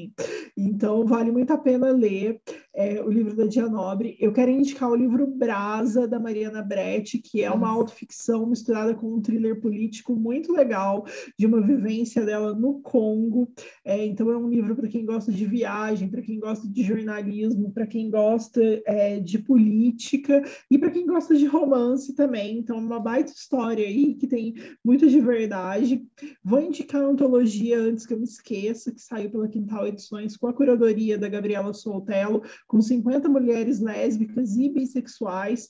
[0.58, 2.41] Então, vale muito a pena ler
[2.74, 4.18] é, o livro da Dia Nobre.
[4.20, 9.14] Eu quero indicar o livro Brasa, da Mariana Bretti, que é uma autoficção misturada com
[9.14, 11.06] um thriller político muito legal,
[11.38, 13.52] de uma vivência dela no Congo.
[13.84, 17.72] É, então, é um livro para quem gosta de viagem, para quem gosta de jornalismo,
[17.72, 22.58] para quem gosta é, de política e para quem gosta de romance também.
[22.58, 26.06] Então, uma baita história aí que tem muito de verdade.
[26.43, 30.47] Vou indicar a antologia antes que eu me esqueça, que saiu pela Quintal Edições com
[30.47, 35.69] a curadoria da Gabriela Soltello, com 50 mulheres lésbicas e bissexuais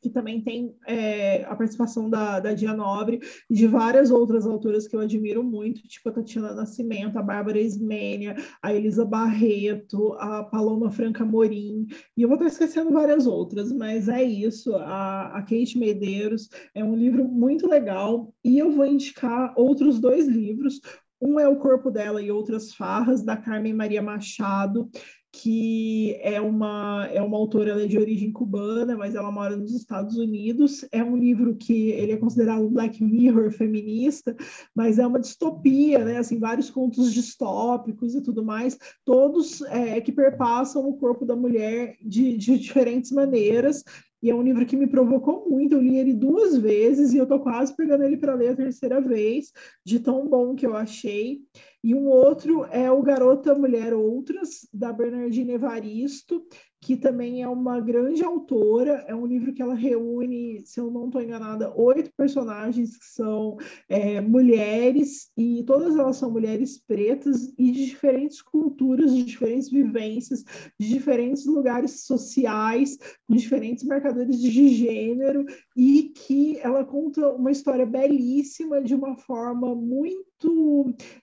[0.00, 3.20] que também tem é, a participação da, da Dia Nobre
[3.50, 7.58] e de várias outras autoras que eu admiro muito, tipo a Tatiana Nascimento, a Bárbara
[7.58, 13.72] Ismênia, a Elisa Barreto, a Paloma Franca Morim, e eu vou estar esquecendo várias outras,
[13.72, 18.86] mas é isso, a, a Kate Medeiros é um livro muito legal, e eu vou
[18.86, 20.80] indicar outros dois livros,
[21.20, 24.90] um é O Corpo Dela e Outras Farras, da Carmen Maria Machado,
[25.30, 30.16] que é uma, é uma autora é de origem cubana, mas ela mora nos Estados
[30.16, 30.84] Unidos.
[30.90, 34.34] É um livro que ele é considerado um Black Mirror feminista,
[34.74, 36.16] mas é uma distopia, né?
[36.16, 41.96] Assim, vários contos distópicos e tudo mais, todos é, que perpassam o corpo da mulher
[42.00, 43.84] de, de diferentes maneiras,
[44.22, 45.74] e é um livro que me provocou muito.
[45.74, 49.00] Eu li ele duas vezes e eu tô quase pegando ele para ler a terceira
[49.00, 49.52] vez,
[49.84, 51.40] de tão bom que eu achei.
[51.82, 56.44] E um outro é o Garota Mulher Outras, da Bernardine Evaristo,
[56.80, 59.04] que também é uma grande autora.
[59.06, 63.56] É um livro que ela reúne, se eu não estou enganada, oito personagens que são
[63.88, 70.44] é, mulheres, e todas elas são mulheres pretas e de diferentes culturas, de diferentes vivências,
[70.78, 75.44] de diferentes lugares sociais, com diferentes marcadores de gênero,
[75.76, 80.27] e que ela conta uma história belíssima de uma forma muito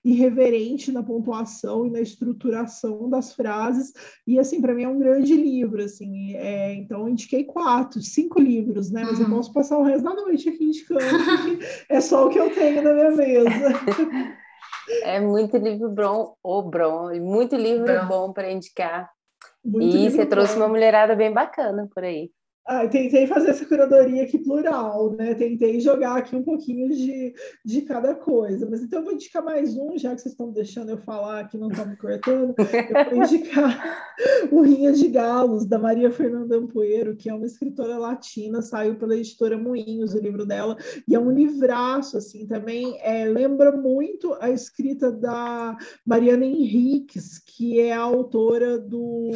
[0.04, 3.92] irreverente na pontuação e na estruturação das frases.
[4.26, 8.40] E assim para mim é um grande livro assim é, então eu indiquei quatro cinco
[8.40, 9.04] livros né?
[9.04, 9.24] Mas uhum.
[9.24, 11.00] eu posso passar o resto da noite aqui indicando
[11.88, 13.50] é só o que eu tenho na minha mesa.
[15.02, 19.10] É muito livro bom ou bom muito livro bom, bom para indicar.
[19.64, 20.30] Muito e você bom.
[20.30, 22.30] trouxe uma mulherada bem bacana por aí
[22.68, 25.34] ah, tentei fazer essa curadoria aqui plural, né?
[25.34, 27.32] Tentei jogar aqui um pouquinho de,
[27.64, 28.68] de cada coisa.
[28.68, 31.56] Mas então eu vou indicar mais um, já que vocês estão deixando eu falar aqui,
[31.56, 32.54] não estão me cortando.
[32.58, 34.04] Eu vou indicar
[34.50, 39.14] o Rinhas de Galos, da Maria Fernanda Ampoeiro, que é uma escritora latina, saiu pela
[39.14, 44.50] editora Moinhos, o livro dela, e é um livraço, assim, também é, lembra muito a
[44.50, 49.30] escrita da Mariana Henriques, que é a autora do...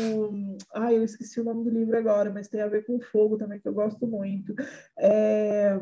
[0.74, 3.36] Ai, eu esqueci o nome do livro agora, mas tem a ver com fogo Fogo
[3.36, 4.54] também, que eu gosto muito.
[5.02, 5.78] É,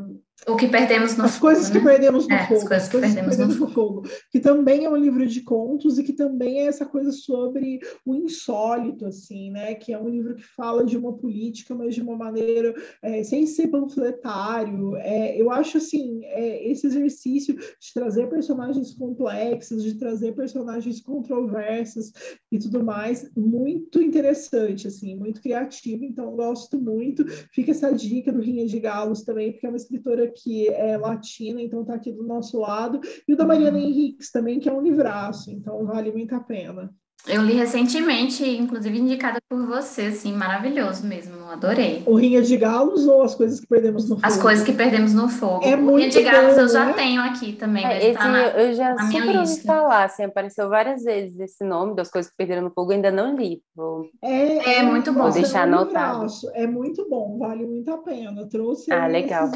[0.46, 1.78] o que perdemos no As fogo, coisas né?
[1.78, 2.60] que perdemos no é, fogo.
[2.60, 4.02] As coisas que perdemos, que perdemos no, fogo.
[4.02, 4.08] fogo.
[4.30, 8.14] Que também é um livro de contos e que também é essa coisa sobre o
[8.14, 9.74] insólito, assim, né?
[9.74, 13.46] Que é um livro que fala de uma política, mas de uma maneira é, sem
[13.46, 14.96] ser panfletário.
[14.96, 22.12] É, eu acho, assim, é, esse exercício de trazer personagens complexos, de trazer personagens controversas
[22.50, 26.04] e tudo mais, muito interessante, assim, muito criativo.
[26.04, 27.26] Então, gosto muito.
[27.52, 28.78] Fica essa dica do Rinha de
[29.08, 33.00] Galos também, porque é uma escritora que é latina, então está aqui do nosso lado,
[33.26, 36.94] e o da Mariana Henriques também, que é um livraço, então vale muito a pena.
[37.26, 42.02] Eu li recentemente, inclusive indicada por você, assim, maravilhoso mesmo, adorei.
[42.06, 44.26] O Rinha de Galos ou As Coisas que Perdemos no Fogo?
[44.26, 45.60] As Coisas que Perdemos no Fogo.
[45.62, 46.92] É o Rinha de Galos bom, eu já né?
[46.94, 49.66] tenho aqui também, É, mas esse tá na, eu já na minha super ouvi lista.
[49.66, 53.10] falar, assim, apareceu várias vezes esse nome das coisas que perderam no fogo, eu ainda
[53.10, 53.60] não li.
[53.76, 54.08] Vou...
[54.22, 55.24] É, É muito bom.
[55.24, 56.26] Vou deixar é anotado.
[56.54, 58.48] É muito bom, vale muito a pena.
[58.48, 59.50] Trouxe Ah, aí legal.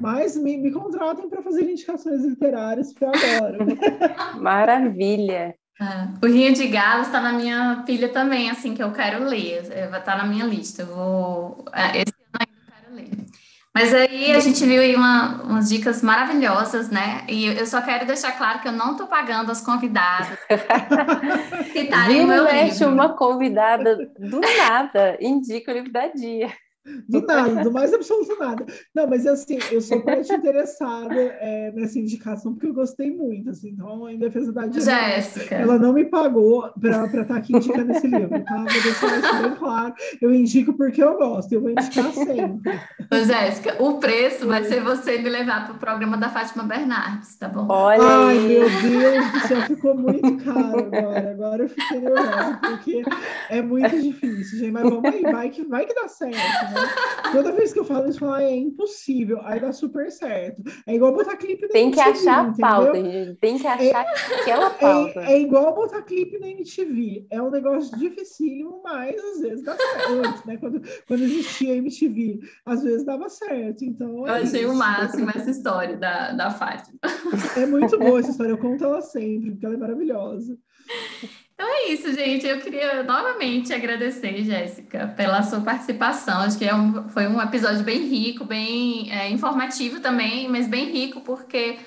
[0.00, 3.58] Mas me, me contratem para fazer indicações literárias, porque eu adoro.
[4.40, 5.54] Maravilha.
[5.80, 6.26] É.
[6.26, 9.66] O Rinha de Galos está na minha pilha também, assim, que eu quero ler.
[9.70, 10.82] É, Vai estar na minha lista.
[10.82, 11.64] Eu vou.
[11.72, 13.26] é, Esse ano ainda eu quero ler.
[13.74, 17.24] Mas aí a gente viu aí uma- umas dicas maravilhosas, né?
[17.28, 20.36] E eu só quero deixar claro que eu não estou pagando as convidadas
[20.90, 22.92] no Vira e meu mexe livro.
[22.94, 26.52] uma convidada do nada, indica o livro da dia.
[27.08, 28.66] Do nada, do mais absoluto nada.
[28.94, 33.50] Não, mas assim, eu sou parte interessada é, nessa indicação, porque eu gostei muito.
[33.50, 35.54] Assim, então, em defesa da Jéssica.
[35.54, 38.56] ela não me pagou para estar aqui indicando esse livro, tá?
[38.56, 39.94] Vou deixar isso bem claro.
[40.20, 42.80] Eu indico porque eu gosto, eu vou indicar sempre.
[43.10, 47.36] Ô, Jéssica, o preço vai ser você me levar para o programa da Fátima Bernardes,
[47.36, 47.66] tá bom?
[47.68, 51.30] Olha Ai, meu Deus do céu, ficou muito caro agora.
[51.30, 53.02] Agora eu fiquei nervosa, porque
[53.50, 54.72] é muito difícil, gente.
[54.72, 56.77] Mas vamos aí, vai que, vai que dá certo, né?
[57.32, 59.40] Toda vez que eu falo isso, eu falo, "Ah, é impossível.
[59.42, 60.62] Aí dá super certo.
[60.86, 62.68] É igual botar clipe na Tem que MTV, achar a entendeu?
[62.68, 63.34] pauta, gente.
[63.40, 64.06] Tem que achar
[64.40, 65.20] aquela pauta.
[65.20, 67.26] É, é igual botar clipe na MTV.
[67.30, 70.46] É um negócio dificílimo, mas às vezes dá certo.
[70.46, 70.56] Né?
[70.56, 73.84] Quando, quando existia a MTV, às vezes dava certo.
[73.84, 74.78] Então, Eu é achei o isso.
[74.78, 76.98] máximo essa história da, da Fátima.
[77.56, 78.52] É muito boa essa história.
[78.52, 80.56] Eu conto ela sempre, porque ela é maravilhosa.
[81.60, 82.46] É isso, gente.
[82.46, 86.40] Eu queria novamente agradecer, Jéssica, pela sua participação.
[86.42, 90.90] Acho que é um- foi um episódio bem rico, bem é, informativo também, mas bem
[90.92, 91.78] rico porque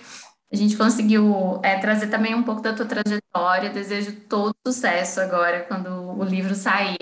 [0.52, 3.70] a gente conseguiu é, trazer também um pouco da tua trajetória.
[3.70, 6.98] Desejo todo sucesso agora quando o livro sair,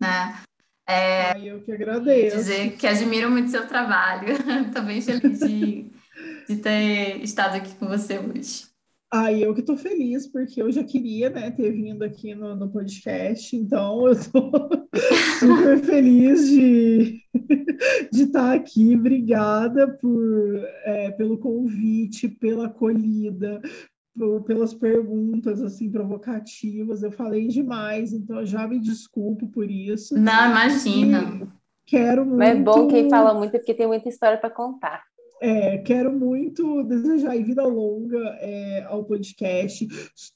[0.00, 0.42] né?
[0.88, 2.36] Ai, eu que agradeço.
[2.36, 4.28] Dizer que admiro muito seu trabalho.
[4.66, 5.90] Estou bem feliz de,
[6.48, 8.69] de ter estado aqui com você hoje.
[9.12, 12.70] Ai, eu que tô feliz, porque eu já queria, né, ter vindo aqui no, no
[12.70, 14.50] podcast, então eu tô
[15.40, 17.20] super feliz de
[18.12, 18.94] de estar aqui.
[18.94, 23.60] Obrigada por, é, pelo convite, pela acolhida,
[24.16, 27.02] por- pelas perguntas assim provocativas.
[27.02, 30.16] Eu falei demais, então eu já me desculpo por isso.
[30.16, 31.48] Não, imagina.
[31.86, 32.38] Quero muito.
[32.38, 35.02] Mas é bom quem fala muito é porque tem muita história para contar.
[35.40, 39.88] É, quero muito desejar vida longa é, ao podcast,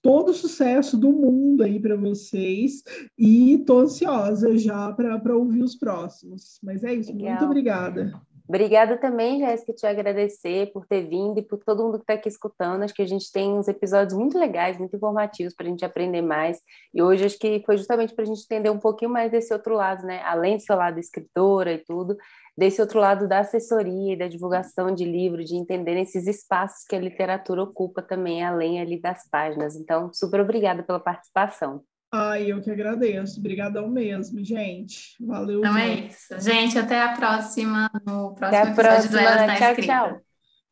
[0.02, 2.82] todo o sucesso do mundo aí para vocês
[3.18, 6.58] e tô ansiosa já para ouvir os próximos.
[6.62, 7.30] Mas é isso, Legal.
[7.30, 8.12] muito obrigada.
[8.46, 12.28] Obrigada também, Jéssica, te agradecer por ter vindo e por todo mundo que está aqui
[12.28, 12.82] escutando.
[12.82, 16.20] Acho que a gente tem uns episódios muito legais, muito informativos para a gente aprender
[16.20, 16.60] mais.
[16.92, 19.74] E hoje acho que foi justamente para a gente entender um pouquinho mais desse outro
[19.74, 20.20] lado, né?
[20.24, 22.18] Além do seu lado escritora e tudo,
[22.56, 26.94] desse outro lado da assessoria e da divulgação de livro, de entender esses espaços que
[26.94, 29.74] a literatura ocupa também, além ali das páginas.
[29.74, 31.82] Então, super obrigada pela participação.
[32.12, 33.40] Ai, eu que agradeço.
[33.40, 35.16] Obrigadão mesmo, gente.
[35.20, 35.58] Valeu.
[35.58, 36.40] Então é isso.
[36.40, 39.20] Gente, até a próxima, no próximo Até a episódio do próxima.
[39.20, 39.92] Elas na Tchau, Escrita.
[39.92, 40.20] tchau.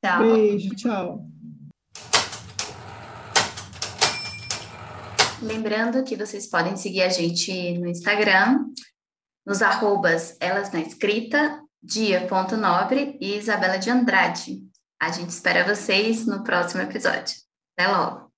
[0.05, 0.23] Tchau.
[0.23, 1.27] Beijo, tchau.
[5.43, 8.65] Lembrando que vocês podem seguir a gente no Instagram,
[9.45, 14.61] nos arrobas Elas na Escrita, Dia Ponto Nobre e Isabela de Andrade.
[15.01, 17.35] A gente espera vocês no próximo episódio.
[17.77, 18.31] Até logo!